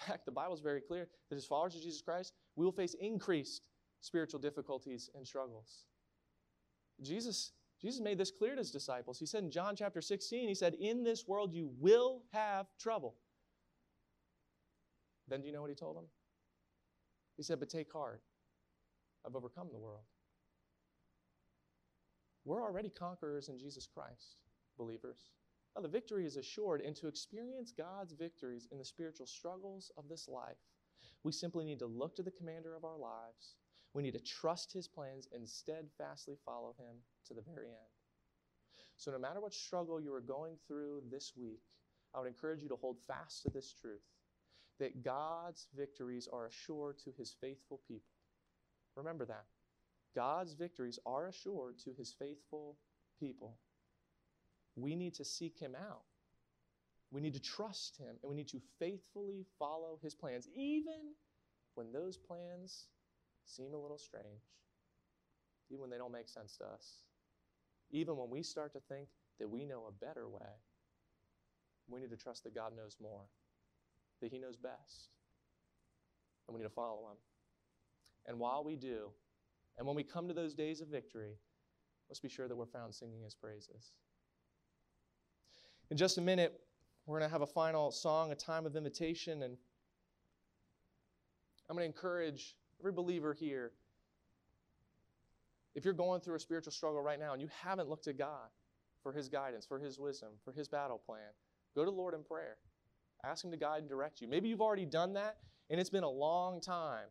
In 0.00 0.06
fact, 0.06 0.26
the 0.26 0.32
Bible 0.32 0.54
is 0.54 0.60
very 0.60 0.80
clear 0.80 1.08
that 1.28 1.36
as 1.36 1.44
followers 1.44 1.74
of 1.74 1.82
Jesus 1.82 2.00
Christ, 2.00 2.32
we 2.54 2.64
will 2.64 2.72
face 2.72 2.94
increased 3.00 3.62
spiritual 4.00 4.38
difficulties 4.38 5.10
and 5.14 5.26
struggles. 5.26 5.84
Jesus, 7.02 7.52
Jesus 7.80 8.00
made 8.00 8.18
this 8.18 8.30
clear 8.30 8.52
to 8.52 8.58
his 8.58 8.70
disciples. 8.70 9.18
He 9.18 9.26
said 9.26 9.42
in 9.42 9.50
John 9.50 9.74
chapter 9.74 10.00
16, 10.00 10.48
he 10.48 10.54
said, 10.54 10.74
In 10.74 11.02
this 11.02 11.26
world 11.26 11.52
you 11.52 11.70
will 11.78 12.22
have 12.32 12.66
trouble. 12.78 13.16
Then 15.26 15.40
do 15.40 15.46
you 15.46 15.52
know 15.52 15.60
what 15.60 15.70
he 15.70 15.76
told 15.76 15.96
them? 15.96 16.06
He 17.36 17.42
said, 17.42 17.58
But 17.60 17.68
take 17.68 17.92
heart. 17.92 18.22
I've 19.26 19.36
overcome 19.36 19.68
the 19.72 19.78
world. 19.78 20.04
We're 22.48 22.64
already 22.64 22.88
conquerors 22.88 23.50
in 23.50 23.58
Jesus 23.58 23.86
Christ, 23.86 24.40
believers. 24.78 25.18
Now, 25.76 25.82
the 25.82 25.88
victory 25.88 26.24
is 26.24 26.38
assured, 26.38 26.80
and 26.80 26.96
to 26.96 27.06
experience 27.06 27.74
God's 27.76 28.14
victories 28.14 28.66
in 28.72 28.78
the 28.78 28.86
spiritual 28.86 29.26
struggles 29.26 29.92
of 29.98 30.08
this 30.08 30.28
life, 30.28 30.56
we 31.24 31.30
simply 31.30 31.66
need 31.66 31.78
to 31.80 31.86
look 31.86 32.16
to 32.16 32.22
the 32.22 32.30
commander 32.30 32.74
of 32.74 32.84
our 32.84 32.96
lives. 32.96 33.56
We 33.92 34.02
need 34.02 34.14
to 34.14 34.20
trust 34.20 34.72
his 34.72 34.88
plans 34.88 35.28
and 35.30 35.46
steadfastly 35.46 36.36
follow 36.46 36.74
him 36.78 36.96
to 37.26 37.34
the 37.34 37.42
very 37.42 37.66
end. 37.66 37.92
So, 38.96 39.10
no 39.10 39.18
matter 39.18 39.42
what 39.42 39.52
struggle 39.52 40.00
you 40.00 40.14
are 40.14 40.22
going 40.22 40.56
through 40.66 41.02
this 41.10 41.34
week, 41.36 41.60
I 42.14 42.20
would 42.20 42.28
encourage 42.28 42.62
you 42.62 42.70
to 42.70 42.76
hold 42.76 42.96
fast 43.06 43.42
to 43.42 43.50
this 43.50 43.74
truth 43.78 44.00
that 44.78 45.04
God's 45.04 45.66
victories 45.76 46.30
are 46.32 46.46
assured 46.46 46.98
to 47.00 47.12
his 47.18 47.36
faithful 47.42 47.82
people. 47.86 48.16
Remember 48.96 49.26
that. 49.26 49.44
God's 50.14 50.54
victories 50.54 50.98
are 51.06 51.28
assured 51.28 51.78
to 51.80 51.92
his 51.92 52.14
faithful 52.18 52.76
people. 53.18 53.56
We 54.76 54.94
need 54.94 55.14
to 55.14 55.24
seek 55.24 55.58
him 55.58 55.74
out. 55.74 56.02
We 57.10 57.20
need 57.20 57.34
to 57.34 57.40
trust 57.40 57.96
him 57.96 58.16
and 58.22 58.28
we 58.28 58.36
need 58.36 58.48
to 58.48 58.60
faithfully 58.78 59.46
follow 59.58 59.98
his 60.02 60.14
plans, 60.14 60.48
even 60.54 61.14
when 61.74 61.92
those 61.92 62.16
plans 62.16 62.86
seem 63.44 63.72
a 63.72 63.78
little 63.78 63.98
strange, 63.98 64.42
even 65.70 65.80
when 65.82 65.90
they 65.90 65.96
don't 65.96 66.12
make 66.12 66.28
sense 66.28 66.56
to 66.58 66.64
us, 66.64 67.04
even 67.90 68.16
when 68.16 68.28
we 68.28 68.42
start 68.42 68.72
to 68.74 68.80
think 68.80 69.08
that 69.38 69.48
we 69.48 69.64
know 69.64 69.84
a 69.88 70.04
better 70.04 70.28
way. 70.28 70.50
We 71.88 72.00
need 72.00 72.10
to 72.10 72.16
trust 72.16 72.44
that 72.44 72.54
God 72.54 72.76
knows 72.76 72.96
more, 73.00 73.22
that 74.20 74.30
he 74.30 74.38
knows 74.38 74.56
best, 74.56 75.08
and 76.46 76.54
we 76.54 76.60
need 76.60 76.68
to 76.68 76.74
follow 76.74 77.08
him. 77.10 77.16
And 78.26 78.38
while 78.38 78.62
we 78.62 78.76
do, 78.76 79.08
and 79.78 79.86
when 79.86 79.96
we 79.96 80.02
come 80.02 80.26
to 80.28 80.34
those 80.34 80.54
days 80.54 80.80
of 80.80 80.88
victory, 80.88 81.38
let's 82.08 82.20
be 82.20 82.28
sure 82.28 82.48
that 82.48 82.56
we're 82.56 82.66
found 82.66 82.94
singing 82.94 83.22
his 83.22 83.34
praises. 83.34 83.92
In 85.90 85.96
just 85.96 86.18
a 86.18 86.20
minute, 86.20 86.60
we're 87.06 87.18
going 87.18 87.28
to 87.28 87.32
have 87.32 87.42
a 87.42 87.46
final 87.46 87.90
song, 87.90 88.32
a 88.32 88.34
time 88.34 88.66
of 88.66 88.76
invitation, 88.76 89.42
and 89.42 89.56
I'm 91.70 91.76
going 91.76 91.90
to 91.90 91.96
encourage 91.96 92.56
every 92.80 92.92
believer 92.92 93.32
here. 93.32 93.72
If 95.74 95.84
you're 95.84 95.94
going 95.94 96.20
through 96.20 96.34
a 96.34 96.40
spiritual 96.40 96.72
struggle 96.72 97.00
right 97.00 97.20
now 97.20 97.32
and 97.32 97.40
you 97.40 97.48
haven't 97.62 97.88
looked 97.88 98.04
to 98.04 98.12
God 98.12 98.48
for 99.02 99.12
his 99.12 99.28
guidance, 99.28 99.64
for 99.64 99.78
his 99.78 99.98
wisdom, 99.98 100.30
for 100.44 100.52
his 100.52 100.66
battle 100.66 100.98
plan, 100.98 101.30
go 101.74 101.84
to 101.84 101.90
the 101.90 101.96
Lord 101.96 102.14
in 102.14 102.24
prayer. 102.24 102.56
Ask 103.24 103.44
him 103.44 103.50
to 103.52 103.56
guide 103.56 103.80
and 103.80 103.88
direct 103.88 104.20
you. 104.20 104.28
Maybe 104.28 104.48
you've 104.48 104.60
already 104.60 104.86
done 104.86 105.12
that 105.14 105.36
and 105.70 105.78
it's 105.80 105.90
been 105.90 106.04
a 106.04 106.10
long 106.10 106.60
time 106.60 107.06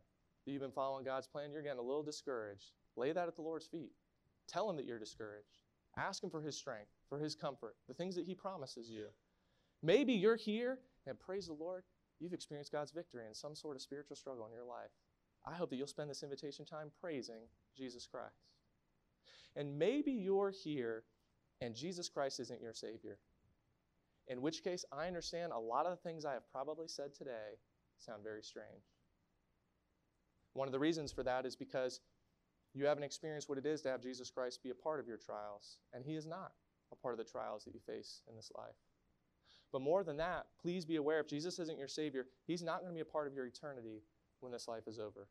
that 0.48 0.52
you've 0.52 0.62
been 0.62 0.70
following 0.70 1.04
God's 1.04 1.26
plan, 1.26 1.52
you're 1.52 1.60
getting 1.60 1.78
a 1.78 1.82
little 1.82 2.02
discouraged. 2.02 2.72
Lay 2.96 3.12
that 3.12 3.28
at 3.28 3.36
the 3.36 3.42
Lord's 3.42 3.66
feet. 3.66 3.92
Tell 4.48 4.70
Him 4.70 4.76
that 4.76 4.86
you're 4.86 4.98
discouraged. 4.98 5.58
Ask 5.98 6.24
Him 6.24 6.30
for 6.30 6.40
His 6.40 6.56
strength, 6.56 6.88
for 7.10 7.18
His 7.18 7.34
comfort, 7.34 7.76
the 7.86 7.92
things 7.92 8.16
that 8.16 8.24
He 8.24 8.34
promises 8.34 8.88
you. 8.88 9.08
Maybe 9.82 10.14
you're 10.14 10.36
here 10.36 10.78
and 11.06 11.20
praise 11.20 11.48
the 11.48 11.52
Lord, 11.52 11.84
you've 12.18 12.32
experienced 12.32 12.72
God's 12.72 12.92
victory 12.92 13.26
in 13.28 13.34
some 13.34 13.54
sort 13.54 13.76
of 13.76 13.82
spiritual 13.82 14.16
struggle 14.16 14.46
in 14.46 14.52
your 14.52 14.64
life. 14.64 14.88
I 15.46 15.54
hope 15.54 15.68
that 15.68 15.76
you'll 15.76 15.86
spend 15.86 16.08
this 16.08 16.22
invitation 16.22 16.64
time 16.64 16.90
praising 16.98 17.42
Jesus 17.76 18.06
Christ. 18.06 18.48
And 19.54 19.78
maybe 19.78 20.12
you're 20.12 20.50
here 20.50 21.04
and 21.60 21.74
Jesus 21.74 22.08
Christ 22.08 22.40
isn't 22.40 22.62
your 22.62 22.72
Savior. 22.72 23.18
In 24.28 24.40
which 24.40 24.64
case, 24.64 24.86
I 24.92 25.08
understand 25.08 25.52
a 25.52 25.58
lot 25.58 25.84
of 25.84 25.90
the 25.92 26.08
things 26.08 26.24
I 26.24 26.32
have 26.32 26.50
probably 26.50 26.88
said 26.88 27.14
today 27.14 27.58
sound 27.98 28.22
very 28.24 28.42
strange. 28.42 28.97
One 30.58 30.66
of 30.66 30.72
the 30.72 30.78
reasons 30.80 31.12
for 31.12 31.22
that 31.22 31.46
is 31.46 31.54
because 31.54 32.00
you 32.74 32.84
haven't 32.84 33.04
experienced 33.04 33.48
what 33.48 33.58
it 33.58 33.64
is 33.64 33.80
to 33.82 33.90
have 33.90 34.02
Jesus 34.02 34.28
Christ 34.28 34.60
be 34.60 34.70
a 34.70 34.74
part 34.74 34.98
of 34.98 35.06
your 35.06 35.16
trials, 35.16 35.78
and 35.92 36.04
He 36.04 36.16
is 36.16 36.26
not 36.26 36.50
a 36.90 36.96
part 36.96 37.14
of 37.14 37.18
the 37.18 37.30
trials 37.30 37.64
that 37.64 37.74
you 37.74 37.80
face 37.86 38.22
in 38.28 38.34
this 38.34 38.50
life. 38.58 38.74
But 39.70 39.82
more 39.82 40.02
than 40.02 40.16
that, 40.16 40.46
please 40.60 40.84
be 40.84 40.96
aware 40.96 41.20
if 41.20 41.28
Jesus 41.28 41.60
isn't 41.60 41.78
your 41.78 41.86
Savior, 41.86 42.26
He's 42.44 42.64
not 42.64 42.80
going 42.80 42.90
to 42.90 42.94
be 42.94 43.02
a 43.02 43.04
part 43.04 43.28
of 43.28 43.34
your 43.34 43.46
eternity 43.46 44.02
when 44.40 44.50
this 44.50 44.66
life 44.66 44.88
is 44.88 44.98
over. 44.98 45.28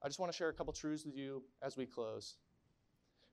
I 0.00 0.06
just 0.06 0.20
want 0.20 0.30
to 0.30 0.36
share 0.36 0.48
a 0.48 0.54
couple 0.54 0.72
truths 0.72 1.04
with 1.04 1.16
you 1.16 1.42
as 1.60 1.76
we 1.76 1.84
close. 1.84 2.36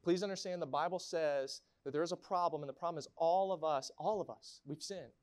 Please 0.04 0.24
understand 0.24 0.64
the 0.64 0.66
Bible 0.66 0.98
says 0.98 1.62
that 1.86 1.92
there 1.92 2.02
is 2.02 2.12
a 2.12 2.18
problem, 2.18 2.64
and 2.64 2.70
the 2.70 2.74
problem 2.74 2.98
is 2.98 3.08
all 3.18 3.52
of 3.52 3.64
us, 3.64 3.92
all 4.00 4.20
of 4.20 4.32
us, 4.32 4.62
we've 4.66 4.82
sinned. 4.82 5.14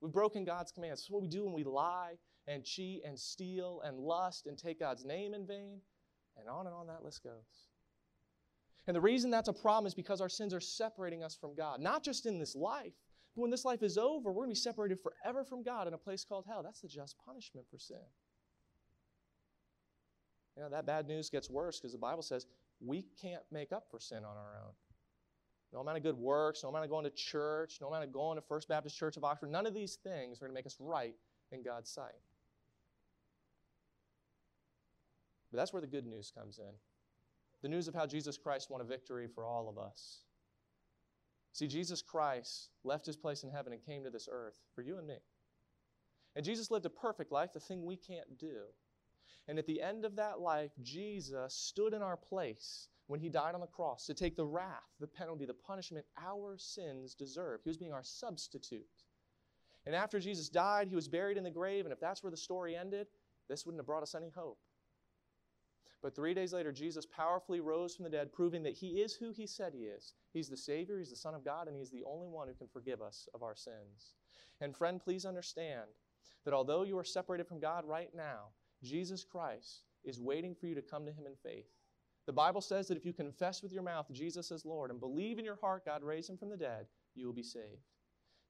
We've 0.00 0.12
broken 0.12 0.42
God's 0.42 0.72
commands. 0.72 1.02
That's 1.02 1.10
what 1.10 1.22
we 1.22 1.28
do 1.28 1.44
when 1.44 1.54
we 1.54 1.62
lie 1.62 2.14
and 2.46 2.64
cheat 2.64 3.02
and 3.04 3.18
steal 3.18 3.80
and 3.84 3.98
lust 3.98 4.46
and 4.46 4.58
take 4.58 4.78
God's 4.78 5.04
name 5.04 5.34
in 5.34 5.46
vain. 5.46 5.80
And 6.38 6.48
on 6.48 6.66
and 6.66 6.74
on 6.74 6.86
that 6.86 7.04
list 7.04 7.22
goes. 7.22 7.68
And 8.86 8.96
the 8.96 9.00
reason 9.00 9.30
that's 9.30 9.48
a 9.48 9.52
problem 9.52 9.86
is 9.86 9.94
because 9.94 10.20
our 10.20 10.28
sins 10.28 10.52
are 10.52 10.60
separating 10.60 11.22
us 11.22 11.36
from 11.36 11.54
God, 11.54 11.80
not 11.80 12.02
just 12.02 12.26
in 12.26 12.38
this 12.38 12.56
life, 12.56 12.92
but 13.34 13.42
when 13.42 13.50
this 13.50 13.64
life 13.64 13.82
is 13.82 13.96
over, 13.96 14.30
we're 14.30 14.44
going 14.44 14.48
to 14.48 14.60
be 14.60 14.60
separated 14.60 14.98
forever 15.00 15.44
from 15.44 15.62
God 15.62 15.86
in 15.86 15.94
a 15.94 15.98
place 15.98 16.24
called 16.24 16.44
hell. 16.46 16.62
That's 16.62 16.80
the 16.80 16.88
just 16.88 17.16
punishment 17.24 17.66
for 17.70 17.78
sin. 17.78 17.98
You 20.56 20.64
know, 20.64 20.68
that 20.70 20.84
bad 20.84 21.06
news 21.06 21.30
gets 21.30 21.48
worse 21.48 21.78
because 21.78 21.92
the 21.92 21.98
Bible 21.98 22.22
says 22.22 22.46
we 22.80 23.06
can't 23.20 23.42
make 23.50 23.72
up 23.72 23.86
for 23.90 24.00
sin 24.00 24.18
on 24.18 24.36
our 24.36 24.58
own. 24.64 24.72
No 25.72 25.80
amount 25.80 25.96
of 25.96 26.02
good 26.02 26.18
works, 26.18 26.62
no 26.62 26.68
amount 26.68 26.84
of 26.84 26.90
going 26.90 27.04
to 27.04 27.10
church, 27.10 27.78
no 27.80 27.88
amount 27.88 28.04
of 28.04 28.12
going 28.12 28.36
to 28.36 28.42
First 28.42 28.68
Baptist 28.68 28.98
Church 28.98 29.16
of 29.16 29.24
Oxford, 29.24 29.50
none 29.50 29.64
of 29.64 29.72
these 29.72 29.96
things 29.96 30.38
are 30.38 30.46
going 30.46 30.50
to 30.50 30.54
make 30.54 30.66
us 30.66 30.76
right 30.78 31.14
in 31.52 31.62
God's 31.62 31.88
sight. 31.88 32.12
But 35.52 35.58
that's 35.58 35.72
where 35.72 35.82
the 35.82 35.86
good 35.86 36.06
news 36.06 36.32
comes 36.34 36.58
in 36.58 36.74
the 37.62 37.68
news 37.68 37.88
of 37.88 37.94
how 37.94 38.06
Jesus 38.06 38.36
Christ 38.36 38.70
won 38.70 38.80
a 38.80 38.84
victory 38.84 39.28
for 39.32 39.44
all 39.44 39.68
of 39.68 39.78
us. 39.78 40.18
See, 41.52 41.68
Jesus 41.68 42.02
Christ 42.02 42.70
left 42.82 43.06
his 43.06 43.16
place 43.16 43.44
in 43.44 43.50
heaven 43.50 43.72
and 43.72 43.84
came 43.84 44.04
to 44.04 44.10
this 44.10 44.28
earth 44.30 44.54
for 44.74 44.82
you 44.82 44.98
and 44.98 45.06
me. 45.06 45.18
And 46.34 46.44
Jesus 46.44 46.70
lived 46.70 46.86
a 46.86 46.90
perfect 46.90 47.30
life, 47.30 47.52
the 47.52 47.60
thing 47.60 47.84
we 47.84 47.96
can't 47.96 48.38
do. 48.38 48.62
And 49.48 49.58
at 49.58 49.66
the 49.66 49.80
end 49.80 50.04
of 50.04 50.16
that 50.16 50.40
life, 50.40 50.70
Jesus 50.82 51.54
stood 51.54 51.94
in 51.94 52.02
our 52.02 52.16
place 52.16 52.88
when 53.06 53.20
he 53.20 53.28
died 53.28 53.54
on 53.54 53.60
the 53.60 53.66
cross 53.66 54.06
to 54.06 54.14
take 54.14 54.36
the 54.36 54.44
wrath, 54.44 54.88
the 54.98 55.06
penalty, 55.06 55.44
the 55.44 55.52
punishment 55.52 56.06
our 56.20 56.56
sins 56.56 57.14
deserve. 57.14 57.60
He 57.62 57.70
was 57.70 57.76
being 57.76 57.92
our 57.92 58.02
substitute. 58.02 58.86
And 59.84 59.94
after 59.94 60.18
Jesus 60.18 60.48
died, 60.48 60.88
he 60.88 60.94
was 60.94 61.08
buried 61.08 61.36
in 61.36 61.44
the 61.44 61.50
grave. 61.50 61.84
And 61.84 61.92
if 61.92 62.00
that's 62.00 62.22
where 62.22 62.30
the 62.30 62.36
story 62.36 62.74
ended, 62.74 63.08
this 63.48 63.66
wouldn't 63.66 63.80
have 63.80 63.86
brought 63.86 64.02
us 64.02 64.14
any 64.14 64.30
hope. 64.30 64.58
But 66.02 66.16
three 66.16 66.34
days 66.34 66.52
later, 66.52 66.72
Jesus 66.72 67.06
powerfully 67.06 67.60
rose 67.60 67.94
from 67.94 68.04
the 68.04 68.10
dead, 68.10 68.32
proving 68.32 68.62
that 68.64 68.74
he 68.74 69.00
is 69.00 69.14
who 69.14 69.30
he 69.30 69.46
said 69.46 69.72
he 69.72 69.84
is. 69.84 70.14
He's 70.32 70.48
the 70.48 70.56
Savior, 70.56 70.98
he's 70.98 71.10
the 71.10 71.16
Son 71.16 71.34
of 71.34 71.44
God, 71.44 71.68
and 71.68 71.76
he's 71.76 71.92
the 71.92 72.02
only 72.04 72.28
one 72.28 72.48
who 72.48 72.54
can 72.54 72.66
forgive 72.66 73.00
us 73.00 73.28
of 73.34 73.42
our 73.44 73.54
sins. 73.54 74.14
And 74.60 74.76
friend, 74.76 75.00
please 75.00 75.24
understand 75.24 75.86
that 76.44 76.54
although 76.54 76.82
you 76.82 76.98
are 76.98 77.04
separated 77.04 77.46
from 77.46 77.60
God 77.60 77.84
right 77.84 78.10
now, 78.14 78.48
Jesus 78.82 79.24
Christ 79.24 79.84
is 80.04 80.20
waiting 80.20 80.56
for 80.56 80.66
you 80.66 80.74
to 80.74 80.82
come 80.82 81.06
to 81.06 81.12
him 81.12 81.24
in 81.26 81.36
faith. 81.36 81.68
The 82.26 82.32
Bible 82.32 82.60
says 82.60 82.88
that 82.88 82.96
if 82.96 83.04
you 83.04 83.12
confess 83.12 83.62
with 83.62 83.72
your 83.72 83.82
mouth 83.82 84.06
Jesus 84.12 84.50
as 84.50 84.64
Lord 84.64 84.90
and 84.90 85.00
believe 85.00 85.38
in 85.38 85.44
your 85.44 85.58
heart 85.60 85.84
God 85.84 86.02
raised 86.02 86.30
him 86.30 86.36
from 86.36 86.50
the 86.50 86.56
dead, 86.56 86.86
you 87.14 87.26
will 87.26 87.32
be 87.32 87.42
saved. 87.42 87.90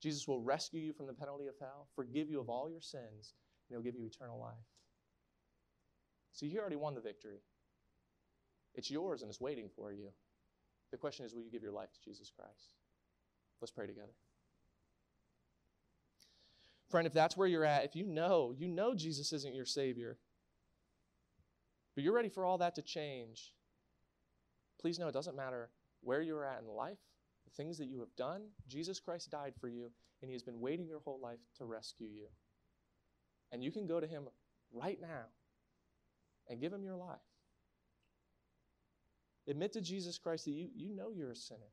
Jesus 0.01 0.27
will 0.27 0.41
rescue 0.41 0.81
you 0.81 0.93
from 0.93 1.07
the 1.07 1.13
penalty 1.13 1.47
of 1.47 1.55
hell, 1.61 1.89
forgive 1.95 2.29
you 2.29 2.41
of 2.41 2.49
all 2.49 2.71
your 2.71 2.81
sins, 2.81 3.35
and 3.69 3.77
he'll 3.77 3.83
give 3.83 3.95
you 3.95 4.07
eternal 4.07 4.41
life. 4.41 4.72
See, 6.33 6.47
you 6.47 6.61
already 6.61 6.77
won 6.77 6.95
the 6.95 7.01
victory. 7.01 7.41
It's 8.75 8.91
yours 8.91 9.23
and 9.23 9.31
it's 9.31 9.41
waiting 9.41 9.69
for 9.77 9.93
you. 9.93 10.09
The 10.91 10.97
question 10.97 11.25
is, 11.25 11.35
will 11.35 11.43
you 11.43 11.51
give 11.51 11.63
your 11.63 11.73
life 11.73 11.93
to 11.93 12.01
Jesus 12.01 12.31
Christ? 12.35 12.75
Let's 13.61 13.71
pray 13.71 13.87
together. 13.87 14.13
Friend, 16.91 17.07
if 17.07 17.13
that's 17.13 17.37
where 17.37 17.49
you're 17.49 17.65
at, 17.65 17.85
if 17.85 17.97
you 17.97 18.07
know, 18.07 18.53
you 18.57 18.69
know 18.69 18.95
Jesus 18.95 19.33
isn't 19.33 19.55
your 19.55 19.65
Savior, 19.65 20.19
but 21.95 22.05
you're 22.05 22.15
ready 22.15 22.29
for 22.29 22.45
all 22.45 22.59
that 22.59 22.75
to 22.75 22.83
change, 22.83 23.55
please 24.79 24.99
know 24.99 25.09
it 25.09 25.15
doesn't 25.15 25.37
matter 25.37 25.71
where 26.03 26.21
you're 26.21 26.45
at 26.45 26.61
in 26.61 26.69
life, 26.69 26.99
the 27.45 27.51
things 27.51 27.79
that 27.79 27.89
you 27.89 28.01
have 28.01 28.15
done. 28.17 28.43
Jesus 28.69 29.01
Christ 29.01 29.31
died 29.31 29.55
for 29.59 29.69
you, 29.69 29.91
and 30.21 30.29
He 30.29 30.35
has 30.35 30.43
been 30.43 30.61
waiting 30.61 30.87
your 30.87 31.01
whole 31.01 31.21
life 31.23 31.39
to 31.59 31.65
rescue 31.65 32.09
you. 32.09 32.27
And 33.53 33.63
you 33.65 33.71
can 33.71 33.87
go 33.87 34.01
to 34.01 34.07
Him 34.07 34.25
right 34.73 35.01
now 35.01 35.27
and 36.53 36.61
give 36.61 36.73
him 36.73 36.85
your 36.85 36.97
life. 36.97 37.19
Admit 39.49 39.73
to 39.73 39.81
Jesus 39.81 40.19
Christ 40.19 40.45
that 40.45 40.53
you, 40.53 40.69
you 40.77 40.95
know 40.95 41.11
you're 41.11 41.33
a 41.33 41.37
sinner, 41.37 41.73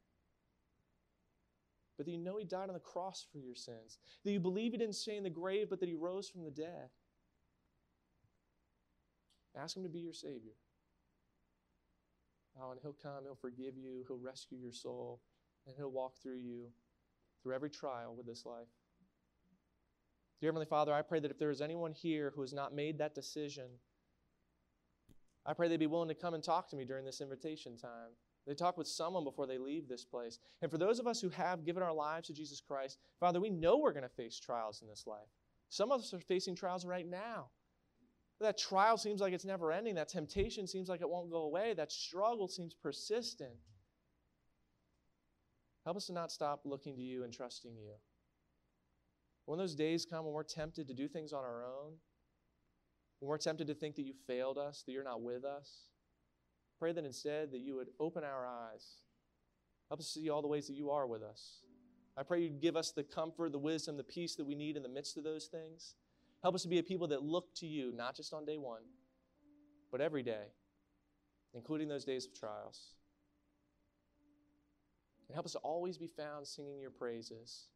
but 1.98 2.06
that 2.06 2.12
you 2.12 2.18
know 2.18 2.38
he 2.38 2.46
died 2.46 2.70
on 2.70 2.74
the 2.74 2.80
cross 2.80 3.26
for 3.32 3.38
your 3.38 3.56
sins, 3.56 4.00
that 4.24 4.32
you 4.32 4.40
believe 4.40 4.72
he 4.72 4.78
didn't 4.78 4.96
stay 4.96 5.18
in 5.18 5.24
the 5.24 5.30
grave, 5.30 5.68
but 5.70 5.80
that 5.82 5.90
he 5.90 5.96
rose 5.96 6.30
from 6.30 6.46
the 6.46 6.50
dead. 6.50 6.90
Ask 9.56 9.76
him 9.76 9.84
to 9.84 9.90
be 9.90 10.00
your 10.00 10.14
Savior. 10.14 10.54
Oh, 12.60 12.72
and 12.72 12.80
he'll 12.82 12.96
come, 13.04 13.24
he'll 13.24 13.36
forgive 13.36 13.78
you, 13.78 14.04
he'll 14.08 14.18
rescue 14.18 14.58
your 14.58 14.72
soul, 14.72 15.20
and 15.68 15.76
he'll 15.78 15.92
walk 15.92 16.16
through 16.24 16.38
you 16.38 16.68
through 17.44 17.54
every 17.54 17.70
trial 17.70 18.16
with 18.16 18.26
this 18.26 18.46
life. 18.46 18.68
Dear 20.42 20.50
Heavenly 20.50 20.66
Father, 20.66 20.94
I 20.94 21.02
pray 21.02 21.20
that 21.20 21.32
if 21.32 21.38
there 21.38 21.52
is 21.52 21.62
anyone 21.62 21.92
here 21.92 22.32
who 22.34 22.42
has 22.42 22.54
not 22.54 22.74
made 22.74 22.98
that 22.98 23.14
decision, 23.14 23.66
I 25.46 25.54
pray 25.54 25.68
they'd 25.68 25.78
be 25.78 25.88
willing 25.88 26.10
to 26.10 26.16
come 26.16 26.34
and 26.34 26.44
talk 26.44 26.70
to 26.70 26.76
me 26.76 26.86
during 26.86 27.06
this 27.06 27.22
invitation 27.22 27.78
time. 27.78 28.12
They 28.46 28.54
talk 28.54 28.78
with 28.78 28.88
someone 28.88 29.24
before 29.24 29.48
they 29.48 29.58
leave 29.58 29.88
this 29.88 30.06
place. 30.06 30.40
And 30.62 30.72
for 30.72 30.78
those 30.78 31.00
of 31.00 31.08
us 31.08 31.22
who 31.22 31.30
have 31.30 31.66
given 31.66 31.84
our 31.84 31.94
lives 31.94 32.28
to 32.28 32.34
Jesus 32.34 32.62
Christ, 32.62 32.98
Father, 33.20 33.40
we 33.40 33.50
know 33.50 33.78
we're 33.78 33.94
going 33.94 34.04
to 34.04 34.10
face 34.10 34.40
trials 34.40 34.82
in 34.82 34.88
this 34.88 35.06
life. 35.06 35.30
Some 35.70 35.92
of 35.92 36.02
us 36.02 36.14
are 36.14 36.20
facing 36.20 36.56
trials 36.56 36.86
right 36.86 37.08
now. 37.08 37.50
That 38.42 38.58
trial 38.58 38.98
seems 38.98 39.22
like 39.22 39.34
it's 39.34 39.46
never 39.46 39.72
ending. 39.72 39.96
That 39.96 40.10
temptation 40.10 40.66
seems 40.66 40.90
like 40.90 41.02
it 41.02 41.10
won't 41.10 41.30
go 41.30 41.44
away. 41.44 41.74
That 41.74 41.92
struggle 41.92 42.48
seems 42.48 42.74
persistent. 42.74 43.52
Help 45.86 45.98
us 45.98 46.08
to 46.08 46.14
not 46.14 46.32
stop 46.32 46.62
looking 46.66 46.96
to 46.96 47.02
you 47.02 47.24
and 47.24 47.34
trusting 47.34 47.76
you. 47.76 47.94
When 49.46 49.60
those 49.60 49.76
days 49.76 50.06
come 50.06 50.26
when 50.26 50.34
we're 50.34 50.44
tempted 50.44 50.88
to 50.88 50.94
do 50.94 51.08
things 51.08 51.34
on 51.34 51.44
our 51.44 51.64
own, 51.64 51.94
when 53.20 53.30
we're 53.30 53.38
tempted 53.38 53.68
to 53.68 53.74
think 53.74 53.96
that 53.96 54.04
you 54.04 54.14
failed 54.28 54.58
us, 54.58 54.84
that 54.84 54.92
you're 54.92 55.04
not 55.04 55.22
with 55.22 55.44
us, 55.44 55.88
pray 56.78 56.94
that 56.94 57.06
instead 57.06 57.52
that 57.52 57.60
you 57.60 57.76
would 57.76 57.90
open 58.00 58.24
our 58.24 58.48
eyes. 58.48 58.86
Help 59.90 60.00
us 60.00 60.08
see 60.08 60.30
all 60.30 60.42
the 60.42 60.48
ways 60.48 60.68
that 60.68 60.76
you 60.76 60.90
are 60.92 61.06
with 61.06 61.22
us. 61.22 61.62
I 62.16 62.24
pray 62.24 62.42
you'd 62.42 62.62
give 62.62 62.76
us 62.76 62.92
the 62.92 63.04
comfort, 63.04 63.52
the 63.52 63.60
wisdom, 63.60 63.98
the 63.98 64.04
peace 64.04 64.36
that 64.36 64.46
we 64.46 64.56
need 64.56 64.78
in 64.78 64.84
the 64.84 64.90
midst 64.90 65.18
of 65.18 65.24
those 65.24 65.46
things. 65.46 65.96
Help 66.42 66.56
us 66.56 66.64
to 66.64 66.68
be 66.70 66.80
a 66.80 66.84
people 66.84 67.08
that 67.08 67.24
look 67.24 67.54
to 67.56 67.68
you, 67.68 67.92
not 67.94 68.16
just 68.16 68.34
on 68.34 68.46
day 68.46 68.58
one, 68.58 68.84
but 69.92 70.00
every 70.00 70.24
day, 70.24 70.46
including 71.54 71.88
those 71.88 72.06
days 72.06 72.26
of 72.26 72.34
trials. 72.34 72.94
And 75.28 75.36
help 75.36 75.46
us 75.46 75.54
to 75.54 75.60
always 75.60 75.98
be 75.98 76.08
found 76.08 76.48
singing 76.48 76.80
your 76.80 76.92
praises 76.92 77.68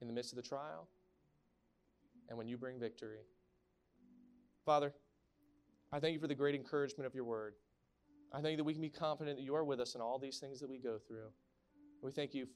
in 0.00 0.06
the 0.06 0.12
midst 0.12 0.32
of 0.32 0.36
the 0.36 0.42
trial 0.42 0.88
and 2.28 2.38
when 2.38 2.48
you 2.48 2.56
bring 2.56 2.78
victory. 2.78 3.20
Father, 4.64 4.92
I 5.92 6.00
thank 6.00 6.14
you 6.14 6.20
for 6.20 6.28
the 6.28 6.34
great 6.34 6.54
encouragement 6.54 7.06
of 7.06 7.14
your 7.14 7.24
word. 7.24 7.54
I 8.32 8.40
thank 8.40 8.52
you 8.52 8.56
that 8.58 8.64
we 8.64 8.72
can 8.72 8.82
be 8.82 8.90
confident 8.90 9.38
that 9.38 9.42
you 9.42 9.54
are 9.54 9.64
with 9.64 9.80
us 9.80 9.94
in 9.94 10.00
all 10.00 10.18
these 10.18 10.38
things 10.38 10.60
that 10.60 10.70
we 10.70 10.78
go 10.78 10.98
through. 10.98 11.30
We 12.02 12.12
thank 12.12 12.34
you 12.34 12.46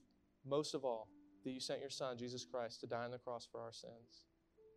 most 0.46 0.74
of 0.74 0.84
all 0.84 1.08
that 1.44 1.50
you 1.50 1.60
sent 1.60 1.80
your 1.80 1.90
Son, 1.90 2.16
Jesus 2.16 2.44
Christ, 2.44 2.80
to 2.80 2.86
die 2.86 3.04
on 3.04 3.10
the 3.10 3.18
cross 3.18 3.48
for 3.50 3.60
our 3.60 3.72
sins. 3.72 4.26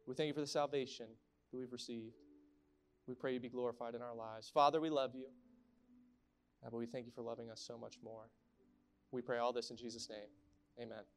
We 0.08 0.16
thank 0.16 0.28
you 0.28 0.34
for 0.34 0.42
the 0.42 0.48
salvation 0.48 1.08
that 1.52 1.58
we've 1.58 1.72
received. 1.72 2.16
We 3.08 3.14
pray 3.14 3.34
you 3.34 3.40
be 3.40 3.50
glorified 3.50 3.96
in 3.96 4.02
our 4.02 4.16
lives. 4.16 4.50
Father, 4.54 4.82
we 4.82 4.90
love 4.90 5.12
you, 5.16 5.28
but 6.64 6.74
we 6.74 6.86
thank 6.86 7.06
you 7.06 7.12
for 7.12 7.22
loving 7.22 7.50
us 7.50 7.64
so 7.66 7.78
much 7.78 7.98
more. 8.04 8.30
We 9.12 9.22
pray 9.22 9.38
all 9.38 9.54
this 9.54 9.70
in 9.70 9.78
Jesus' 9.78 10.10
name. 10.10 10.30
Amen. 10.82 11.17